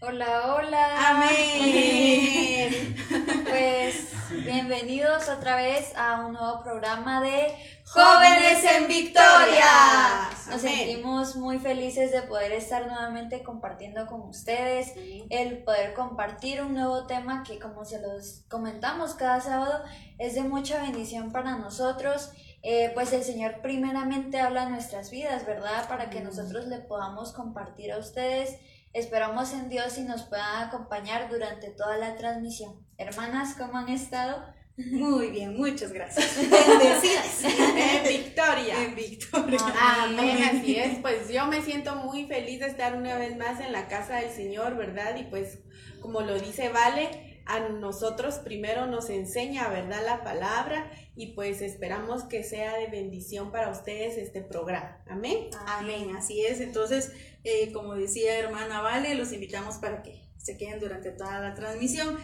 [0.00, 1.10] Hola, hola.
[1.10, 2.94] Amén.
[3.48, 4.12] Pues
[4.44, 7.52] bienvenidos otra vez a un nuevo programa de
[7.84, 10.28] Jóvenes en Victoria.
[10.46, 10.76] Nos Amén.
[10.76, 14.92] sentimos muy felices de poder estar nuevamente compartiendo con ustedes,
[15.30, 19.82] el poder compartir un nuevo tema que como se los comentamos cada sábado
[20.18, 22.30] es de mucha bendición para nosotros.
[22.62, 25.88] Eh, pues el Señor primeramente habla en nuestras vidas, ¿verdad?
[25.88, 28.58] Para que nosotros le podamos compartir a ustedes.
[28.98, 32.84] Esperamos en Dios y nos puedan acompañar durante toda la transmisión.
[32.96, 34.44] Hermanas, ¿cómo han estado?
[34.76, 36.36] Muy bien, muchas gracias.
[36.50, 37.44] Bendecidas.
[37.44, 38.82] En Victoria.
[38.82, 39.60] En Victoria.
[39.80, 40.98] Amén, así es.
[40.98, 44.30] Pues yo me siento muy feliz de estar una vez más en la casa del
[44.30, 45.16] Señor, ¿verdad?
[45.16, 45.60] Y pues,
[46.00, 50.02] como lo dice Vale, a nosotros primero nos enseña, ¿verdad?
[50.04, 55.02] La palabra y pues esperamos que sea de bendición para ustedes este programa.
[55.08, 55.48] Amén.
[55.66, 56.60] Amén, así es.
[56.60, 57.10] Entonces,
[57.44, 62.18] eh, como decía hermana Vale, los invitamos para que se queden durante toda la transmisión.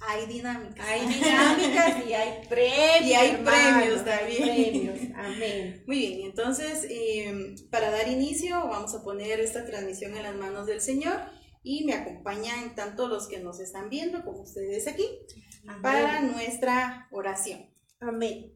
[0.00, 0.86] Hay dinámicas.
[0.86, 3.04] Hay dinámicas y hay premios.
[3.04, 4.42] Y hay premios hay también.
[4.42, 4.98] premios.
[5.16, 5.82] Amén.
[5.88, 10.66] Muy bien, entonces eh, para dar inicio vamos a poner esta transmisión en las manos
[10.66, 11.18] del Señor
[11.62, 15.06] y me acompañan tanto los que nos están viendo como ustedes aquí
[15.82, 17.70] para nuestra oración.
[18.00, 18.54] Amén.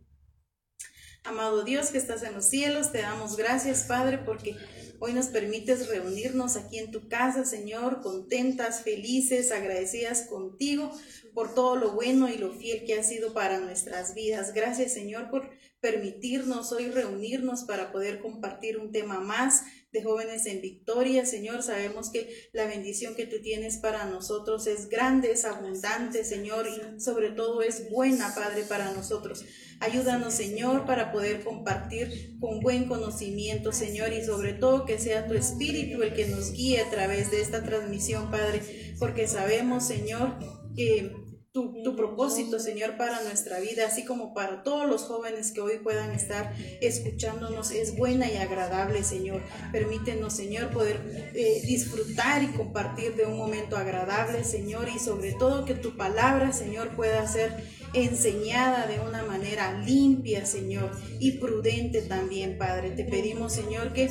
[1.25, 4.57] Amado Dios que estás en los cielos, te damos gracias Padre porque
[4.99, 10.91] hoy nos permites reunirnos aquí en tu casa, Señor, contentas, felices, agradecidas contigo
[11.33, 14.53] por todo lo bueno y lo fiel que has sido para nuestras vidas.
[14.53, 15.49] Gracias Señor por
[15.81, 19.63] permitirnos hoy reunirnos para poder compartir un tema más
[19.93, 21.27] de jóvenes en victoria.
[21.27, 26.67] Señor, sabemos que la bendición que tú tienes para nosotros es grande, es abundante, Señor,
[26.67, 29.45] y sobre todo es buena, Padre, para nosotros.
[29.81, 35.35] Ayúdanos, Señor, para poder compartir con buen conocimiento, Señor, y sobre todo que sea tu
[35.35, 38.63] Espíritu el que nos guíe a través de esta transmisión, Padre,
[38.99, 40.39] porque sabemos, Señor,
[40.75, 41.13] que
[41.53, 45.79] tu, tu, propósito, Señor, para nuestra vida, así como para todos los jóvenes que hoy
[45.83, 49.43] puedan estar escuchándonos, es buena y agradable, Señor.
[49.71, 55.67] Permítenos, Señor, poder eh, disfrutar y compartir de un momento agradable, Señor, y sobre todo
[55.67, 57.55] que tu palabra, Señor, pueda ser
[57.93, 62.93] enseñada de una manera limpia, Señor, y prudente también, Padre.
[62.93, 64.11] Te pedimos, Señor, que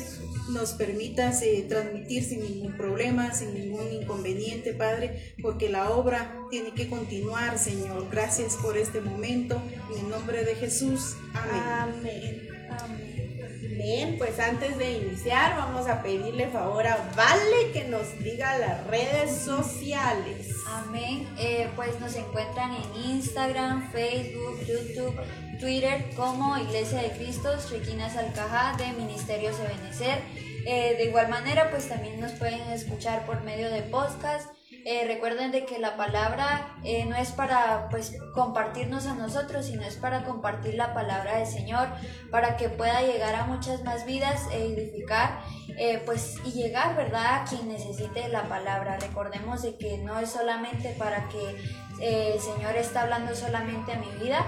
[0.52, 6.72] nos permitas eh, transmitir sin ningún problema, sin ningún inconveniente, Padre, porque la obra tiene
[6.72, 8.08] que continuar, Señor.
[8.10, 9.60] Gracias por este momento.
[9.92, 11.16] En el nombre de Jesús.
[11.34, 12.48] Amén.
[12.70, 13.22] Amén.
[13.76, 18.86] Bien, pues antes de iniciar vamos a pedirle favor a Vale que nos diga las
[18.86, 20.54] redes sociales.
[20.68, 21.28] Amén.
[21.38, 25.14] Eh, pues nos encuentran en Instagram, Facebook, YouTube,
[25.58, 30.18] Twitter como Iglesia de Cristo, Requina Salcajá de Ministerios Ebenecer.
[30.66, 34.48] Eh, de igual manera, pues también nos pueden escuchar por medio de podcast.
[34.84, 39.82] Eh, recuerden de que la palabra eh, no es para pues compartirnos a nosotros, sino
[39.82, 41.88] es para compartir la palabra del Señor,
[42.32, 45.40] para que pueda llegar a muchas más vidas e edificar,
[45.78, 48.98] eh, pues y llegar, ¿verdad?, a quien necesite la palabra.
[48.98, 51.56] Recordemos de que no es solamente para que
[52.00, 54.44] el Señor está hablando solamente a mi vida,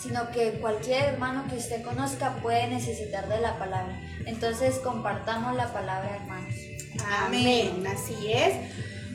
[0.00, 4.00] sino que cualquier hermano que usted conozca puede necesitar de la palabra.
[4.26, 6.54] Entonces compartamos la palabra, hermanos.
[7.24, 8.54] Amén, así es.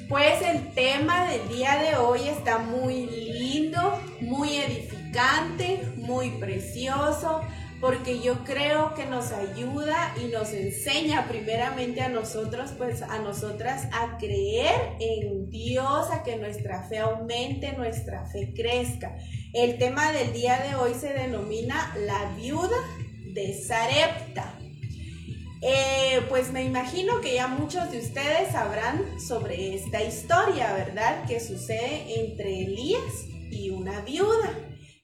[0.07, 7.41] Pues el tema del día de hoy está muy lindo, muy edificante, muy precioso,
[7.81, 13.87] porque yo creo que nos ayuda y nos enseña primeramente a nosotros, pues a nosotras
[13.91, 19.15] a creer en Dios, a que nuestra fe aumente, nuestra fe crezca.
[19.53, 22.77] El tema del día de hoy se denomina la viuda
[23.33, 24.59] de Sarepta.
[25.61, 31.25] Eh, pues me imagino que ya muchos de ustedes sabrán sobre esta historia, ¿verdad?
[31.25, 34.53] Que sucede entre Elías y una viuda,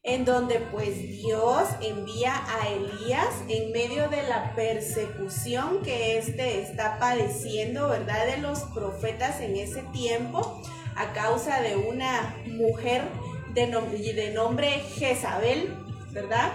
[0.03, 6.97] en donde pues Dios envía a Elías en medio de la persecución que éste está
[6.97, 8.25] padeciendo, ¿verdad?
[8.25, 10.61] De los profetas en ese tiempo,
[10.95, 13.03] a causa de una mujer
[13.53, 15.75] de, nom de nombre Jezabel,
[16.11, 16.51] ¿verdad?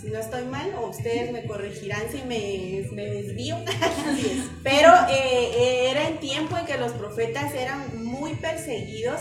[0.00, 3.56] si no estoy mal, o ustedes me corregirán si me, me desvío.
[4.64, 9.20] Pero eh, eh, era en tiempo en que los profetas eran muy perseguidos.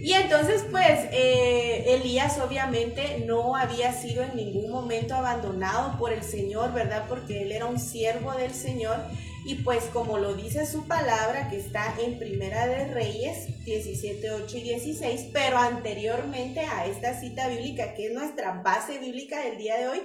[0.00, 6.22] Y entonces, pues, eh, Elías obviamente no había sido en ningún momento abandonado por el
[6.22, 7.06] Señor, ¿verdad?
[7.08, 8.96] Porque él era un siervo del Señor.
[9.44, 14.56] Y pues como lo dice su palabra, que está en Primera de Reyes 17, 8
[14.58, 19.78] y 16, pero anteriormente a esta cita bíblica, que es nuestra base bíblica del día
[19.78, 20.02] de hoy,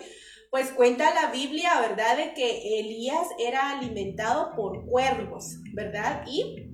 [0.50, 2.16] pues cuenta la Biblia, ¿verdad?
[2.16, 6.24] De que Elías era alimentado por cuervos, ¿verdad?
[6.28, 6.73] Y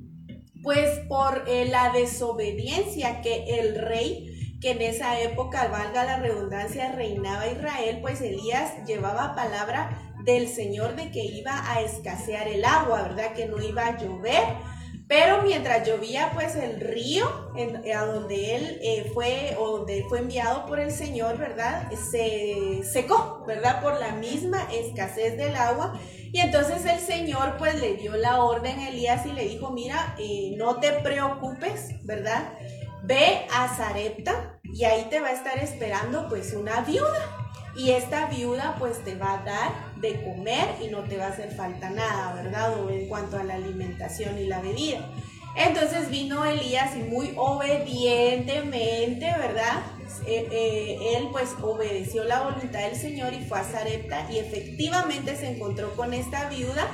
[0.63, 6.91] pues por eh, la desobediencia que el rey, que en esa época, valga la redundancia,
[6.91, 13.03] reinaba Israel, pues Elías llevaba palabra del Señor de que iba a escasear el agua,
[13.03, 13.33] ¿verdad?
[13.33, 14.43] Que no iba a llover.
[15.09, 20.19] Pero mientras llovía, pues el río en, a donde él eh, fue, o donde fue
[20.19, 21.91] enviado por el Señor, ¿verdad?
[22.11, 23.81] Se secó, ¿verdad?
[23.81, 25.99] Por la misma escasez del agua.
[26.31, 30.15] Y entonces el Señor pues le dio la orden a Elías y le dijo, mira,
[30.19, 32.53] eh, no te preocupes, ¿verdad?
[33.01, 37.38] Ve a Zarepta y ahí te va a estar esperando pues una viuda.
[37.79, 39.71] Y esta viuda pues te va a dar
[40.01, 42.77] de comer y no te va a hacer falta nada, ¿verdad?
[42.77, 45.09] O en cuanto a la alimentación y la bebida.
[45.55, 49.81] Entonces vino Elías y muy obedientemente, ¿verdad?
[50.27, 55.37] Eh, eh, él pues obedeció la voluntad del Señor y fue a Zarepta y efectivamente
[55.37, 56.85] se encontró con esta viuda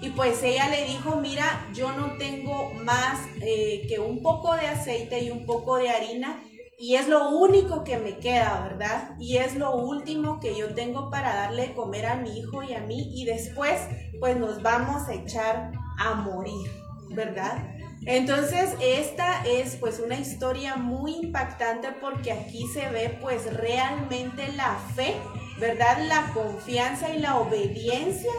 [0.00, 4.66] y pues ella le dijo, mira, yo no tengo más eh, que un poco de
[4.66, 6.42] aceite y un poco de harina
[6.82, 9.10] y es lo único que me queda, ¿verdad?
[9.20, 12.74] Y es lo último que yo tengo para darle de comer a mi hijo y
[12.74, 13.80] a mí y después
[14.18, 15.70] pues nos vamos a echar
[16.00, 16.68] a morir,
[17.10, 17.56] ¿verdad?
[18.04, 24.74] Entonces, esta es pues una historia muy impactante porque aquí se ve pues realmente la
[24.96, 25.14] fe,
[25.60, 26.04] ¿verdad?
[26.08, 28.32] La confianza y la obediencia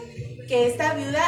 [0.49, 1.23] que esta viuda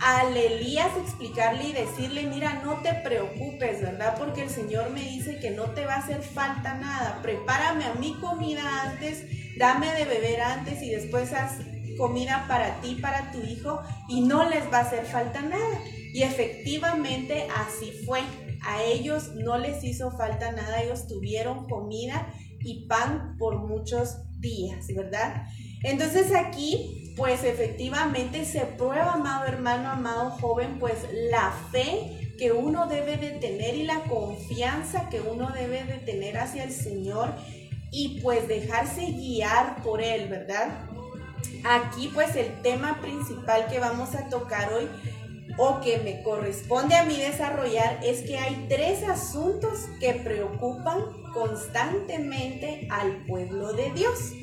[0.00, 4.16] al Elías explicarle y decirle, mira, no te preocupes, ¿verdad?
[4.18, 7.20] Porque el Señor me dice que no te va a hacer falta nada.
[7.22, 9.24] Prepárame a mi comida antes,
[9.58, 11.58] dame de beber antes y después haz
[11.96, 15.80] comida para ti, para tu hijo y no les va a hacer falta nada.
[16.14, 18.20] Y efectivamente así fue.
[18.62, 24.86] A ellos no les hizo falta nada, ellos tuvieron comida y pan por muchos días,
[24.94, 25.44] ¿verdad?
[25.82, 30.94] Entonces aquí pues efectivamente se prueba, amado hermano, amado joven, pues
[31.30, 36.38] la fe que uno debe de tener y la confianza que uno debe de tener
[36.38, 37.34] hacia el Señor
[37.90, 40.86] y pues dejarse guiar por Él, ¿verdad?
[41.64, 44.88] Aquí pues el tema principal que vamos a tocar hoy
[45.56, 51.00] o que me corresponde a mí desarrollar es que hay tres asuntos que preocupan
[51.34, 54.34] constantemente al pueblo de Dios.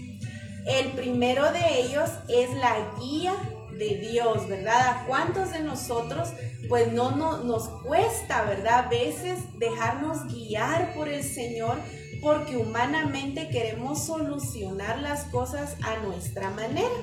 [0.65, 3.35] El primero de ellos es la guía
[3.77, 4.87] de Dios, ¿verdad?
[4.87, 6.29] ¿A cuántos de nosotros
[6.69, 8.85] pues no, no nos cuesta, ¿verdad?
[8.85, 11.77] A veces dejarnos guiar por el Señor
[12.21, 16.95] porque humanamente queremos solucionar las cosas a nuestra manera.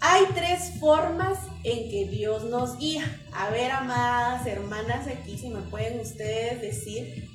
[0.00, 3.02] Hay tres formas en que Dios nos guía.
[3.32, 7.28] A ver, amadas hermanas, aquí si me pueden ustedes decir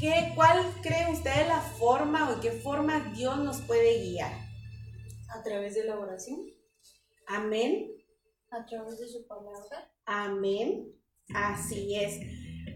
[0.00, 4.47] ¿qué, cuál creen ustedes la forma o en qué forma Dios nos puede guiar.
[5.38, 6.40] A través de la oración.
[7.28, 7.92] Amén.
[8.50, 9.88] A través de su palabra.
[10.04, 10.92] Amén.
[11.32, 12.18] Así es.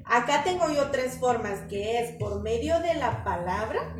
[0.04, 3.96] Acá tengo yo tres formas, que es por medio de la palabra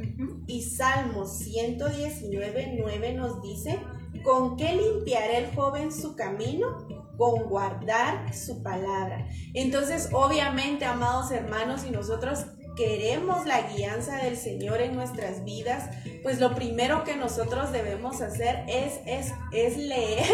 [0.46, 3.80] y Salmo 119, 9 nos dice,
[4.22, 6.86] ¿con qué limpiará el joven su camino?
[7.18, 9.26] Con guardar su palabra.
[9.54, 12.46] Entonces, obviamente, amados hermanos, y nosotros
[12.76, 15.90] queremos la guianza del Señor en nuestras vidas,
[16.22, 20.26] pues lo primero que nosotros debemos hacer es, es, es leer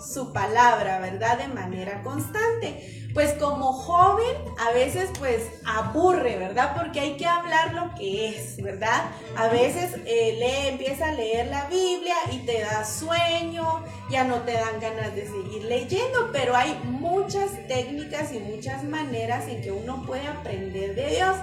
[0.00, 1.38] su palabra, ¿verdad?
[1.38, 3.06] De manera constante.
[3.14, 6.76] Pues como joven a veces pues aburre, ¿verdad?
[6.76, 9.04] Porque hay que hablar lo que es, ¿verdad?
[9.38, 14.42] A veces eh, lee, empieza a leer la Biblia y te da sueño, ya no
[14.42, 19.72] te dan ganas de seguir leyendo, pero hay muchas técnicas y muchas maneras en que
[19.72, 21.36] uno puede aprender de Dios.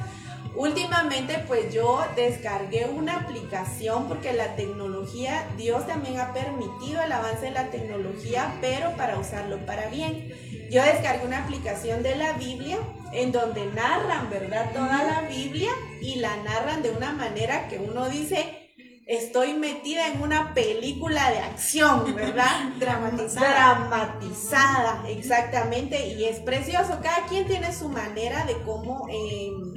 [0.56, 7.46] Últimamente pues yo descargué una aplicación porque la tecnología, Dios también ha permitido el avance
[7.46, 10.32] de la tecnología, pero para usarlo para bien.
[10.70, 12.78] Yo descargué una aplicación de la Biblia
[13.14, 14.72] en donde narran, ¿verdad?
[14.74, 18.72] Toda la Biblia y la narran de una manera que uno dice,
[19.08, 22.70] estoy metida en una película de acción, ¿verdad?
[22.80, 23.90] Dramatizada.
[23.90, 27.00] Dramatizada, exactamente, y es precioso.
[27.02, 29.08] Cada quien tiene su manera de cómo...
[29.10, 29.73] Em,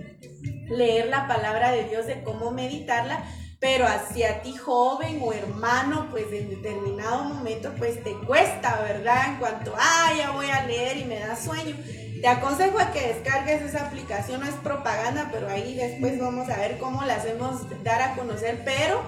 [0.69, 3.25] leer la palabra de Dios, de cómo meditarla,
[3.59, 9.29] pero hacia ti joven o hermano, pues en determinado momento, pues te cuesta, ¿verdad?
[9.29, 11.75] En cuanto, ah, ya voy a leer y me da sueño.
[12.21, 16.57] Te aconsejo a que descargues esa aplicación, no es propaganda, pero ahí después vamos a
[16.57, 19.03] ver cómo la hacemos dar a conocer, pero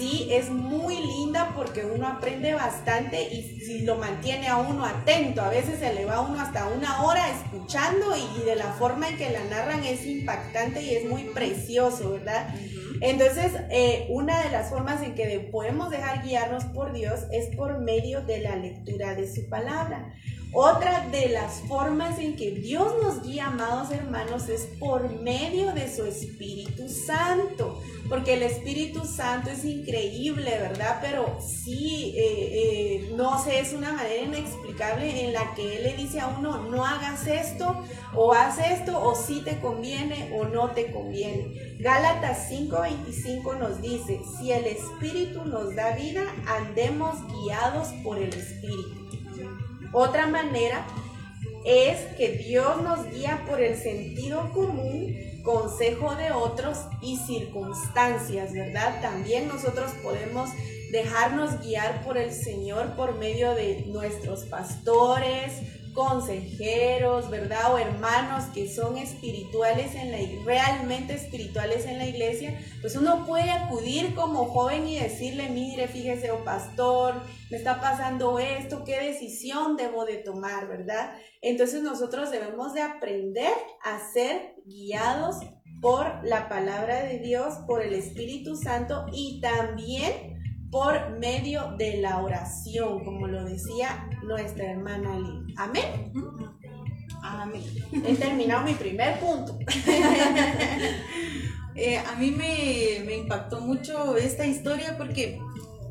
[0.00, 5.42] sí es muy linda porque uno aprende bastante y si lo mantiene a uno atento,
[5.42, 9.10] a veces se le va a uno hasta una hora escuchando y, de la forma
[9.10, 12.48] en que la narran es impactante y es muy precioso, ¿verdad?
[13.02, 17.78] Entonces, eh, una de las formas en que podemos dejar guiarnos por Dios es por
[17.80, 20.14] medio de la lectura de su palabra.
[20.52, 25.94] Otra de las formas en que Dios nos guía, amados hermanos, es por medio de
[25.94, 30.98] su Espíritu Santo, porque el Espíritu Santo es increíble, ¿verdad?
[31.00, 35.96] Pero sí, eh, eh, no sé, es una manera inexplicable en la que Él le
[35.96, 40.72] dice a uno, no hagas esto, o haz esto, o sí te conviene o no
[40.72, 41.76] te conviene.
[41.78, 49.19] Gálatas 5:25 nos dice, si el Espíritu nos da vida, andemos guiados por el Espíritu.
[49.92, 50.86] Otra manera
[51.64, 59.00] es que Dios nos guía por el sentido común, consejo de otros y circunstancias, ¿verdad?
[59.02, 60.50] También nosotros podemos
[60.92, 65.52] dejarnos guiar por el Señor por medio de nuestros pastores,
[65.94, 67.72] consejeros, ¿verdad?
[67.74, 73.50] O hermanos que son espirituales en la realmente espirituales en la iglesia, pues uno puede
[73.50, 79.76] acudir como joven y decirle, mire, fíjese, oh pastor, me está pasando esto, qué decisión
[79.76, 81.12] debo de tomar, ¿verdad?
[81.42, 85.36] Entonces nosotros debemos de aprender a ser guiados
[85.80, 90.39] por la palabra de Dios, por el Espíritu Santo y también
[90.70, 95.54] por medio de la oración, como lo decía nuestra hermana Lee.
[95.56, 96.12] Amén.
[97.22, 97.62] Amén.
[97.92, 99.58] He terminado mi primer punto.
[101.76, 105.40] Eh, a mí me, impactó mucho esta historia porque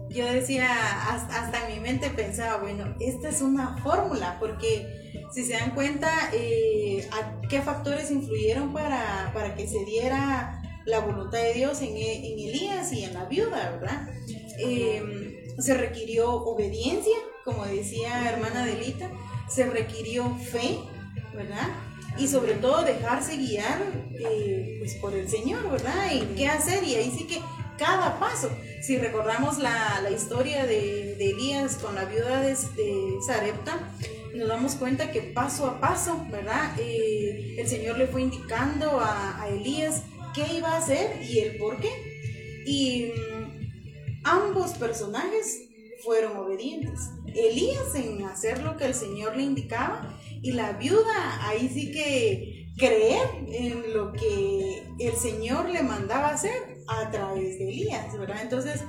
[0.09, 0.67] yo decía,
[1.09, 6.11] hasta, en mi mente pensaba, bueno, esta es una fórmula, porque si se dan cuenta,
[6.33, 7.09] eh,
[7.49, 13.05] qué factores influyeron para, que se diera la voluntad de Dios en, en Elías y
[13.05, 14.09] en la viuda, ¿verdad?
[14.59, 19.09] Em, se requirió obediencia, como decía hermana Delita,
[19.49, 20.79] se requirió fe,
[21.33, 21.67] ¿verdad?
[22.17, 23.81] Y sobre todo dejarse guiar
[24.19, 26.11] eh, pues por el Señor, ¿verdad?
[26.13, 27.41] Y qué hacer, y ahí sí que
[27.77, 28.49] cada paso,
[28.81, 32.55] si recordamos la, historia de, Elías con la viuda de,
[33.25, 33.93] Zarepta,
[34.35, 36.73] nos damos cuenta que paso a paso, ¿verdad?
[36.77, 41.57] Eh, el Señor le fue indicando a, a Elías qué iba a hacer y el
[41.57, 41.89] por qué.
[42.65, 43.11] Y
[44.29, 45.69] ambos personajes
[46.03, 46.99] fueron obedientes.
[47.27, 52.67] Elías en hacer lo que el Señor le indicaba y la viuda ahí sí que
[52.77, 58.41] creer en lo que el Señor le mandaba hacer a través de Elías, ¿verdad?
[58.41, 58.81] Entonces,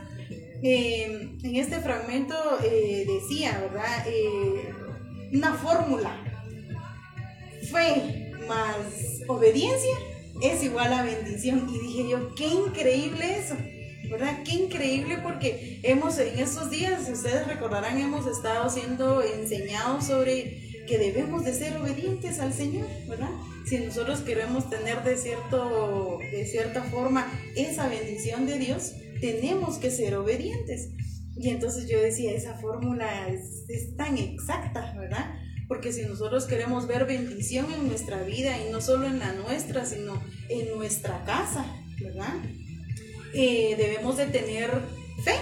[0.63, 4.07] em, en este fragmento eh, decía, ¿verdad?
[4.07, 4.73] Eh,
[5.33, 6.17] una fórmula.
[7.71, 9.97] Fe más obediencia
[10.41, 11.69] es igual a bendición.
[11.69, 13.57] Y dije yo, qué increíble eso.
[14.11, 14.43] ¿Verdad?
[14.45, 20.99] Qué increíble porque hemos en estos días, ustedes recordarán, hemos estado siendo enseñados sobre que
[20.99, 23.31] debemos de ser obedientes al Señor, ¿verdad?
[23.65, 29.91] Si nosotros queremos tener de, cierto, de cierta forma esa bendición de Dios, tenemos que
[29.91, 30.89] ser obedientes.
[31.37, 35.33] Y entonces yo decía, esa fórmula es, es tan exacta, ¿verdad?
[35.69, 39.87] Porque si nosotros queremos ver bendición en nuestra vida y no solo en la nuestra,
[39.87, 41.65] sino en nuestra casa,
[42.03, 42.35] ¿verdad?
[43.33, 44.71] Eh, debemos de tener
[45.25, 45.37] fe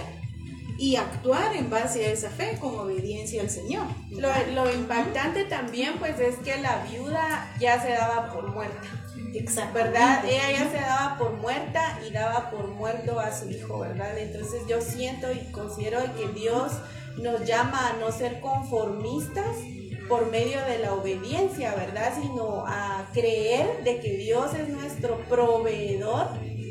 [0.79, 3.85] y actuar en base a esa fe con obediencia al Señor.
[4.11, 8.87] Lo, impactante también pues es que la viuda ya se daba por muerta.
[9.33, 9.73] Exacto.
[9.73, 10.23] ¿Verdad?
[10.25, 14.17] Ella ya se daba por muerta y daba por muerto a su hijo, ¿verdad?
[14.17, 16.71] Entonces yo siento y considero que Dios
[17.17, 19.57] nos llama a no ser conformistas
[20.07, 22.13] por medio de la obediencia, ¿verdad?
[22.19, 26.27] Sino a creer de que Dios es nuestro proveedor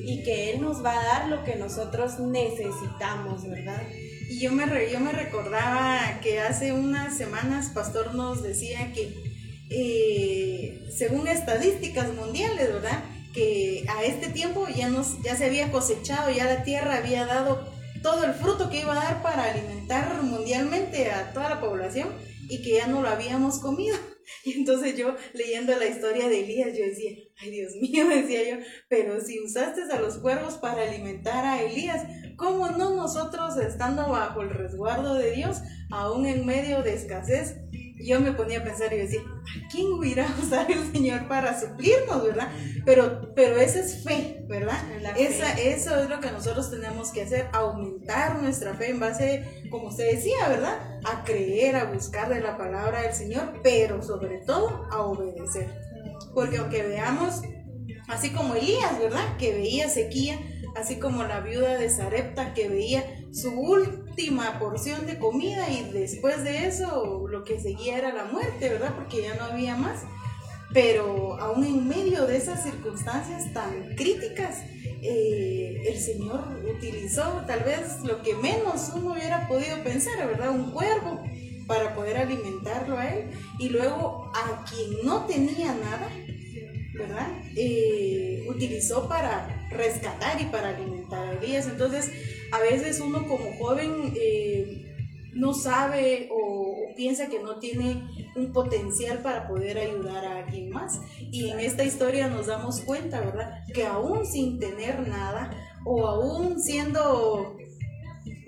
[0.08, 3.82] y que Él nos va a dar lo que nosotros necesitamos, ¿verdad?
[4.30, 9.14] Y yo me, yo me recordaba que hace unas semanas Pastor nos decía que
[9.68, 13.04] eh, según estadísticas mundiales, ¿verdad?
[13.34, 17.68] Que a este tiempo ya, nos, ya se había cosechado, ya la tierra había dado
[18.02, 22.08] todo el fruto que iba a dar para alimentar mundialmente a toda la población
[22.48, 23.98] y que ya no lo habíamos comido.
[24.44, 28.64] Y entonces yo leyendo la historia de Elías, yo decía, ay Dios mío, decía yo,
[28.88, 32.04] pero si usaste a los cuervos para alimentar a Elías,
[32.36, 35.58] ¿cómo no nosotros estando bajo el resguardo de Dios,
[35.90, 37.56] aún en medio de escasez?
[38.00, 42.22] Yo me ponía a pensar y decía, ¿a quién hubiera usado el Señor para suplirnos,
[42.22, 42.48] verdad?
[42.84, 44.78] Pero, pero esa es fe, ¿verdad?
[45.16, 49.88] Esa, eso es lo que nosotros tenemos que hacer, aumentar nuestra fe en base, como
[49.88, 51.00] usted decía, ¿verdad?
[51.04, 55.68] A creer, a buscar de la palabra del Señor, pero sobre todo a obedecer.
[56.34, 57.42] Porque aunque veamos,
[58.08, 59.36] así como Elías, ¿verdad?
[59.38, 60.38] Que veía sequía,
[60.76, 66.44] así como la viuda de Sarepta que veía su última porción de comida y después
[66.44, 68.94] de eso lo que seguía era la muerte, ¿verdad?
[68.94, 70.02] Porque ya no había más.
[70.72, 74.62] Pero aún en medio de esas circunstancias tan críticas,
[75.02, 76.44] eh, el Señor
[76.76, 80.50] utilizó tal vez lo que menos uno hubiera podido pensar, ¿verdad?
[80.50, 81.22] Un cuervo
[81.66, 86.10] para poder alimentarlo a él y luego a quien no tenía nada,
[86.94, 87.28] ¿verdad?
[87.56, 91.66] Eh, utilizó para rescatar y para alimentar a Elías.
[91.66, 92.10] Entonces,
[92.52, 94.84] a veces uno como joven eh,
[95.34, 101.00] no sabe o, piensa que no tiene un potencial para poder ayudar a alguien más.
[101.20, 103.64] Y en esta historia nos damos cuenta, ¿verdad?
[103.72, 105.50] Que aún sin tener nada
[105.84, 107.56] o aún siendo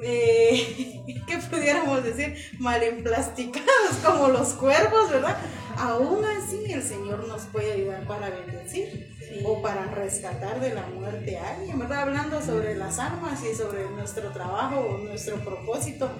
[0.03, 2.35] eh, ¿qué pudiéramos decir?
[2.59, 5.37] Mal emplasticados como los cuervos, ¿verdad?
[5.77, 11.39] Aún así el Señor nos puede ayudar para bendecir o para rescatar de la muerte
[11.39, 12.03] a alguien, ¿verdad?
[12.03, 16.11] Hablando sobre las armas y sobre nuestro trabajo o nuestro propósito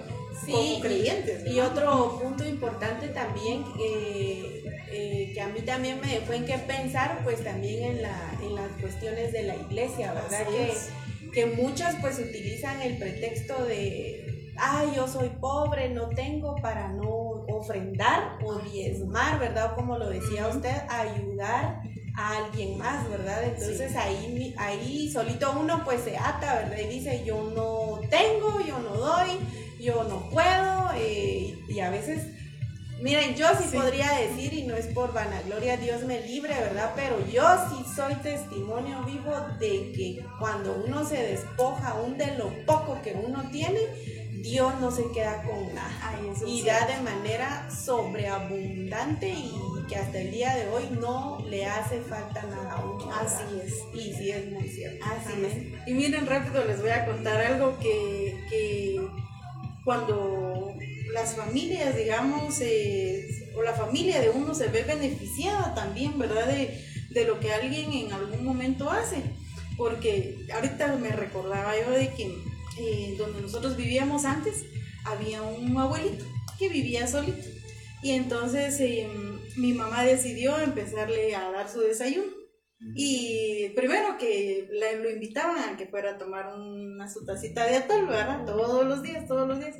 [0.45, 1.45] como creyentes.
[1.45, 6.57] Y, otro punto importante también eh, eh, que a mí también me dejó en qué
[6.57, 10.47] pensar, pues también en, la, en las cuestiones de la iglesia, ¿verdad?
[10.47, 10.73] Que,
[11.31, 17.45] que muchos pues utilizan el pretexto de, ay, yo soy pobre, no tengo para no
[17.47, 19.75] ofrendar o diezmar, ¿verdad?
[19.75, 21.81] Como lo decía usted, ayudar
[22.15, 23.43] a alguien más, ¿verdad?
[23.43, 26.77] Entonces ahí, ahí solito uno pues se ata, ¿verdad?
[26.79, 29.29] Y dice, yo no tengo, yo no doy,
[29.79, 32.25] yo no puedo, eh, y a veces
[33.01, 36.91] Miren, yo sí, podría decir, y no es por vanagloria, Dios me libre, ¿verdad?
[36.95, 42.51] Pero yo sí soy testimonio vivo de que cuando uno se despoja aún de lo
[42.67, 43.79] poco que uno tiene,
[44.43, 46.19] Dios no se queda con nada.
[46.45, 49.51] y da de manera sobreabundante y
[49.91, 53.11] que hasta el día de hoy no le hace falta nada a uno.
[53.13, 53.73] Así es.
[53.93, 55.05] Y sí es muy cierto.
[55.05, 55.89] Así es.
[55.89, 59.01] Y miren, rápido les voy a contar algo que, que
[59.83, 60.73] cuando
[61.13, 66.47] las familias, digamos, eh, o la familia de uno se ve beneficiada también, ¿verdad?
[66.47, 69.17] De, lo que alguien en algún momento hace.
[69.75, 72.33] Porque ahorita me recordaba yo de que
[72.79, 74.63] eh, donde nosotros vivíamos antes,
[75.03, 76.23] había un abuelito
[76.57, 77.60] que vivía solito.
[78.01, 82.41] Y entonces em, mi mamá decidió empezarle a dar su desayuno.
[82.95, 84.67] Y primero que
[85.01, 88.43] lo invitaban a que fuera a tomar una su tacita de atol, ¿verdad?
[88.45, 89.75] Todos los días, todos los días.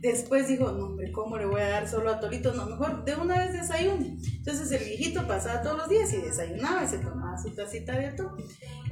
[0.00, 2.52] Después dijo, no hombre, ¿cómo le voy a dar solo a Tolito?
[2.52, 4.18] No, mejor de una vez desayune.
[4.36, 8.06] Entonces el viejito pasaba todos los días y desayunaba y se tomaba su tacita de
[8.06, 8.28] atún.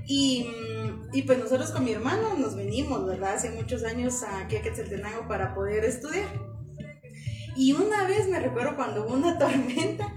[0.07, 0.47] Y,
[1.13, 3.35] y, pues nosotros con mi hermano nos venimos, ¿verdad?
[3.35, 6.27] Hace muchos años aquí a Quetzaltenango para poder estudiar.
[7.57, 10.09] Y una vez me recuerdo cuando hubo una tormenta,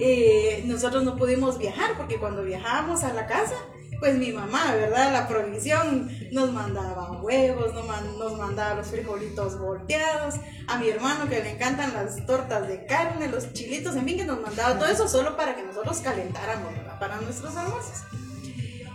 [0.00, 3.54] eh, nosotros no pudimos viajar porque cuando viajábamos a la casa,
[3.98, 5.12] pues mi mamá, ¿verdad?
[5.12, 10.34] La provisión nos mandaba huevos, nos mandaba los frijolitos volteados,
[10.66, 14.24] a mi hermano que le encantan las tortas de carne, los chilitos, en fin, que
[14.24, 16.98] nos mandaba todo eso solo para que nosotros calentáramos, ¿verdad?
[16.98, 18.02] Para nuestros almuerzos.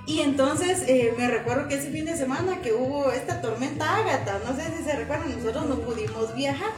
[0.06, 4.40] Y entonces eh, me recuerdo que ese fin de semana que hubo esta tormenta ágata,
[4.46, 6.72] no sé si se recuerdan, nosotros no pudimos viajar.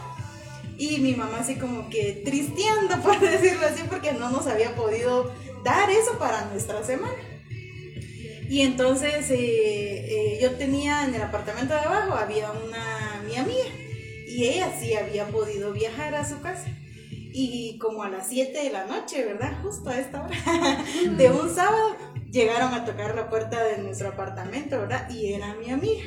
[0.77, 5.31] Y mi mamá así como que tristeando, por decirlo así, porque no nos había podido
[5.63, 7.13] dar eso para nuestra semana.
[8.49, 13.69] Y entonces eh, eh, yo tenía en el apartamento de abajo, había una mi amiga
[14.27, 16.67] y ella sí había podido viajar a su casa.
[17.35, 19.59] Y como a las 7 de la noche, ¿verdad?
[19.63, 20.35] Justo a esta hora,
[21.17, 21.95] de un sábado,
[22.31, 25.09] llegaron a tocar la puerta de nuestro apartamento, ¿verdad?
[25.09, 26.03] Y era mi amiga.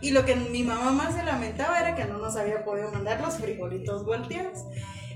[0.00, 3.20] Y lo que mi mamá más se lamentaba era que no nos había podido mandar
[3.20, 4.64] los frijolitos volteados.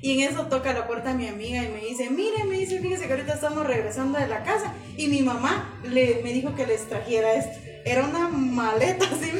[0.01, 3.07] Y en eso toca la puerta mi amiga y me dice, mire, me dice, fíjese
[3.07, 4.75] que ahorita estamos regresando de la casa.
[4.97, 7.57] Y mi mamá le, me dijo que les trajera esto.
[7.85, 9.31] Era una maleta así,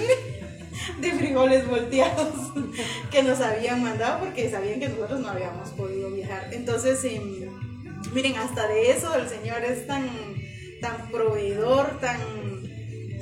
[1.01, 2.53] de frijoles volteados
[3.11, 6.49] que nos habían mandado porque sabían que nosotros no habíamos podido viajar.
[6.53, 7.51] Entonces, em,
[8.13, 10.09] miren, hasta de eso el Señor es tan,
[10.81, 12.21] tan proveedor, tan,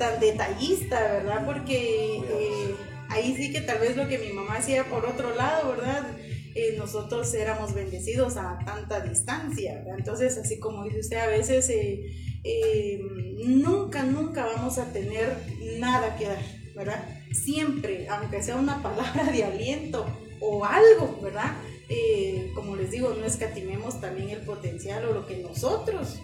[0.01, 1.45] tan detallista, ¿verdad?
[1.45, 2.75] Porque eh,
[3.09, 6.07] ahí sí que tal vez lo que mi mamá hacía por otro lado, ¿verdad?
[6.55, 12.99] Eh, nosotros éramos bendecidos a tanta distancia, Entonces, así como dice usted, a veces eh,
[13.45, 15.37] nunca, nunca vamos a tener
[15.77, 16.43] nada que dar,
[16.75, 17.05] ¿verdad?
[17.31, 20.07] Siempre, aunque sea una palabra de aliento
[20.39, 21.53] o algo, ¿verdad?
[22.55, 26.21] como les digo, no escatimemos también el potencial o lo que nosotros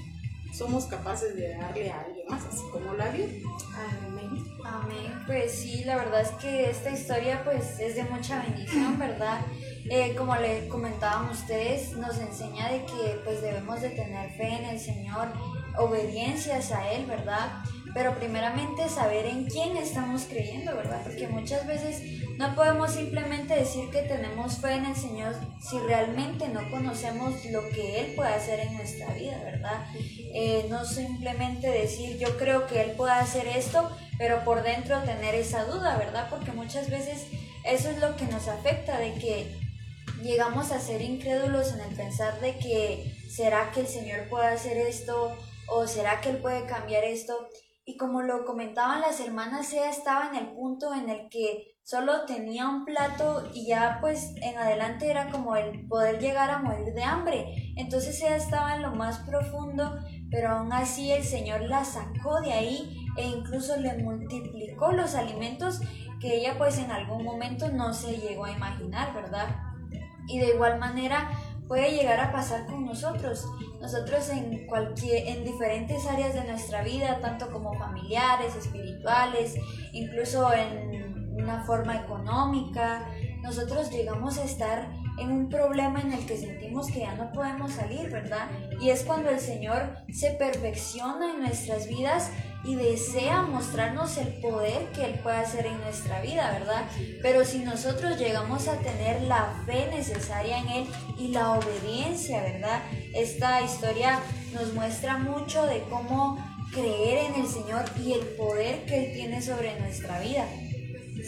[0.58, 3.28] somos capaces de darle a alguien más, así como la vida.
[3.76, 4.44] Amén.
[4.66, 5.24] Amén.
[5.28, 9.42] Pues sí, la verdad es que esta historia pues es de mucha bendición, ¿verdad?
[9.90, 14.66] Eh, como le comentaban ustedes, nos enseña de que pues debemos de tener fe en
[14.66, 15.28] el Señor,
[15.78, 17.64] obediencias a Él, ¿verdad?
[17.94, 21.02] Pero primeramente saber en quién estamos creyendo, ¿verdad?
[21.04, 22.02] Porque muchas veces
[22.38, 27.68] no podemos simplemente decir que tenemos fe en el Señor si realmente no conocemos lo
[27.70, 29.86] que Él puede hacer en nuestra vida, ¿verdad?
[30.34, 35.34] Eh, no simplemente decir yo creo que Él puede hacer esto, pero por dentro tener
[35.34, 36.28] esa duda, ¿verdad?
[36.30, 37.26] Porque muchas veces
[37.64, 39.56] eso es lo que nos afecta, de que
[40.22, 44.78] llegamos a ser incrédulos en el pensar de que será que el Señor puede hacer
[44.78, 47.50] esto o será que Él puede cambiar esto.
[47.90, 52.26] Y como lo comentaban las hermanas, ella estaba en el punto en el que solo
[52.26, 56.94] tenía un plato y ya pues en adelante era como el poder llegar a morir
[56.94, 57.74] de hambre.
[57.78, 59.98] Entonces ella estaba en lo más profundo,
[60.30, 65.80] pero aún así el Señor la sacó de ahí e incluso le multiplicó los alimentos
[66.20, 69.48] que ella pues en algún momento no se llegó a imaginar, ¿verdad?
[70.28, 71.30] Y de igual manera
[71.68, 73.46] puede llegar a pasar con nosotros.
[73.82, 79.56] Nosotros en cualquier en diferentes áreas de nuestra vida, tanto como familiares, espirituales,
[79.92, 83.08] incluso en una forma económica,
[83.42, 87.72] nosotros llegamos a estar en un problema en el que sentimos que ya no podemos
[87.72, 88.50] salir, ¿verdad?
[88.80, 92.32] Y es cuando el Señor se perfecciona en nuestras vidas
[92.64, 96.86] y desea mostrarnos el poder que Él puede hacer en nuestra vida, ¿verdad?
[97.22, 102.82] Pero si nosotros llegamos a tener la fe necesaria en Él y la obediencia, ¿verdad?
[103.14, 104.20] Esta historia
[104.54, 106.38] nos muestra mucho de cómo
[106.72, 110.46] creer en el Señor y el poder que Él tiene sobre nuestra vida.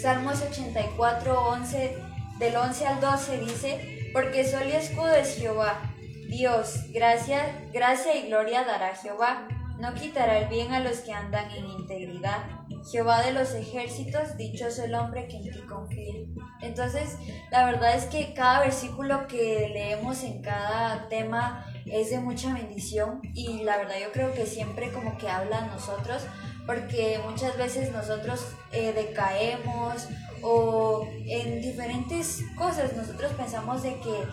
[0.02, 2.09] Salmos 84, 11,
[2.40, 5.82] del 11 al 12 dice, porque sol y escudo es Jehová,
[6.30, 9.48] Dios, gracia, gracia y gloria dará Jehová
[9.80, 12.44] no quitará el bien a los que andan en integridad.
[12.92, 16.28] Jehová de los ejércitos, dichoso el hombre que en ti confíe.
[16.62, 17.18] Entonces,
[17.50, 23.22] la verdad es que cada versículo que leemos en cada tema es de mucha bendición
[23.34, 26.24] y la verdad yo creo que siempre como que habla a nosotros
[26.66, 30.08] porque muchas veces nosotros eh, decaemos
[30.42, 34.24] o en diferentes cosas nosotros pensamos de que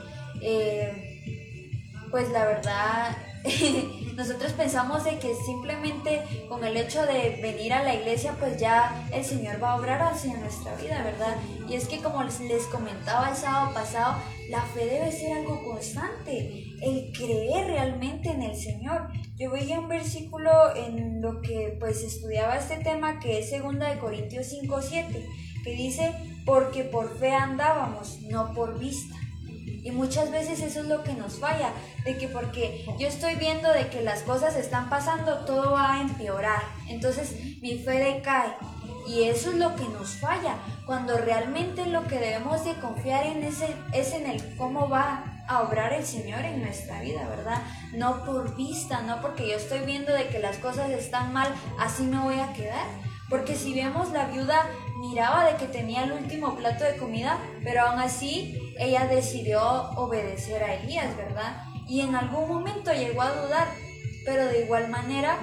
[0.42, 1.12] eh,
[2.10, 3.16] pues la verdad
[4.16, 9.06] nosotros pensamos de que simplemente con el hecho de venir a la iglesia, pues ya
[9.12, 11.36] el Señor va a obrar hacia nuestra vida, ¿verdad?
[11.68, 14.16] Y es que como les comentaba el sábado pasado,
[14.50, 19.08] la fe debe ser algo constante, el creer realmente en el Señor.
[19.36, 23.98] Yo veía un versículo en lo que pues estudiaba este tema que es 2 de
[23.98, 25.24] Corintios 5:7,
[25.66, 29.16] que dice, "Porque por fe andábamos, no por vista."
[29.82, 31.70] Y muchas veces eso es lo que nos falla,
[32.04, 36.00] de que porque yo estoy viendo de que las cosas están pasando, todo va a
[36.02, 36.62] empeorar.
[36.88, 38.52] Entonces mi fe decae.
[39.08, 43.44] Y eso es lo que nos falla, cuando realmente lo que debemos de confiar en
[43.44, 47.62] ese, es en el cómo va a obrar el Señor en nuestra vida, ¿verdad?
[47.92, 51.48] No por vista, no porque yo estoy viendo de que las cosas están mal,
[51.78, 52.86] así me voy a quedar.
[53.28, 54.66] Porque si vemos la viuda
[55.00, 59.62] miraba de que tenía el último plato de comida, pero aún así ella decidió
[59.96, 61.62] obedecer a Elías, ¿verdad?
[61.88, 63.68] Y en algún momento llegó a dudar,
[64.24, 65.38] pero de igual manera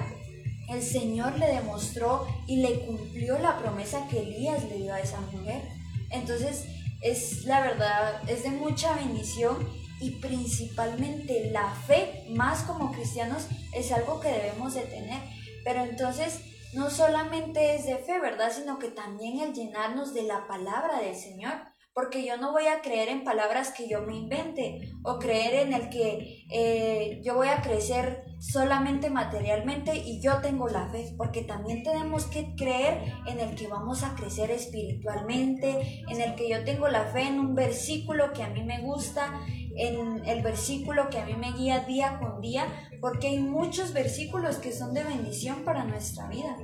[0.68, 5.20] el Señor le demostró y le cumplió la promesa que Elías le dio a esa
[5.20, 5.62] mujer.
[6.10, 6.64] Entonces,
[7.00, 9.68] es la verdad, es de mucha bendición
[10.00, 15.20] y principalmente la fe, más como cristianos, es algo que debemos de tener.
[15.64, 16.40] Pero entonces,
[16.74, 18.52] no solamente es de fe, ¿verdad?
[18.52, 22.82] Sino que también el llenarnos de la palabra del Señor porque yo no voy a
[22.82, 27.46] creer en palabras que yo me invente o creer en el que eh, yo voy
[27.46, 33.38] a crecer solamente materialmente y yo tengo la fe, porque también tenemos que creer en
[33.38, 37.54] el que vamos a crecer espiritualmente, en el que yo tengo la fe en un
[37.54, 39.40] versículo que a mí me gusta,
[39.76, 42.66] en el versículo que a mí me guía día con día,
[43.00, 46.56] porque hay muchos versículos que son de bendición para nuestra vida.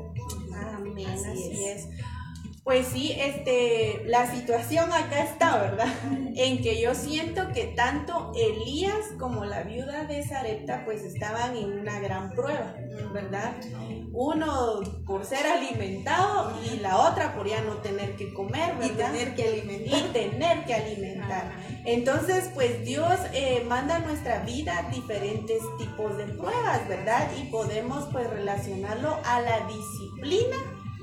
[0.74, 1.88] Amén, así, es.
[2.62, 5.88] Pues sí, este, la situación acá está, ¿verdad?
[6.36, 11.72] En que yo siento que tanto Elías como la viuda de Zarepta pues estaban en
[11.80, 12.74] una gran prueba,
[13.12, 13.56] ¿verdad?
[14.12, 19.12] Uno por ser alimentado y la otra por ya no tener que comer, ¿verdad?
[19.12, 19.98] Y tener que alimentar.
[19.98, 21.52] Y tener que alimentar.
[21.84, 27.28] Entonces, pues Dios eh, manda a nuestra vida diferentes tipos de pruebas, ¿verdad?
[27.38, 30.56] Y podemos pues relacionarlo a la disciplina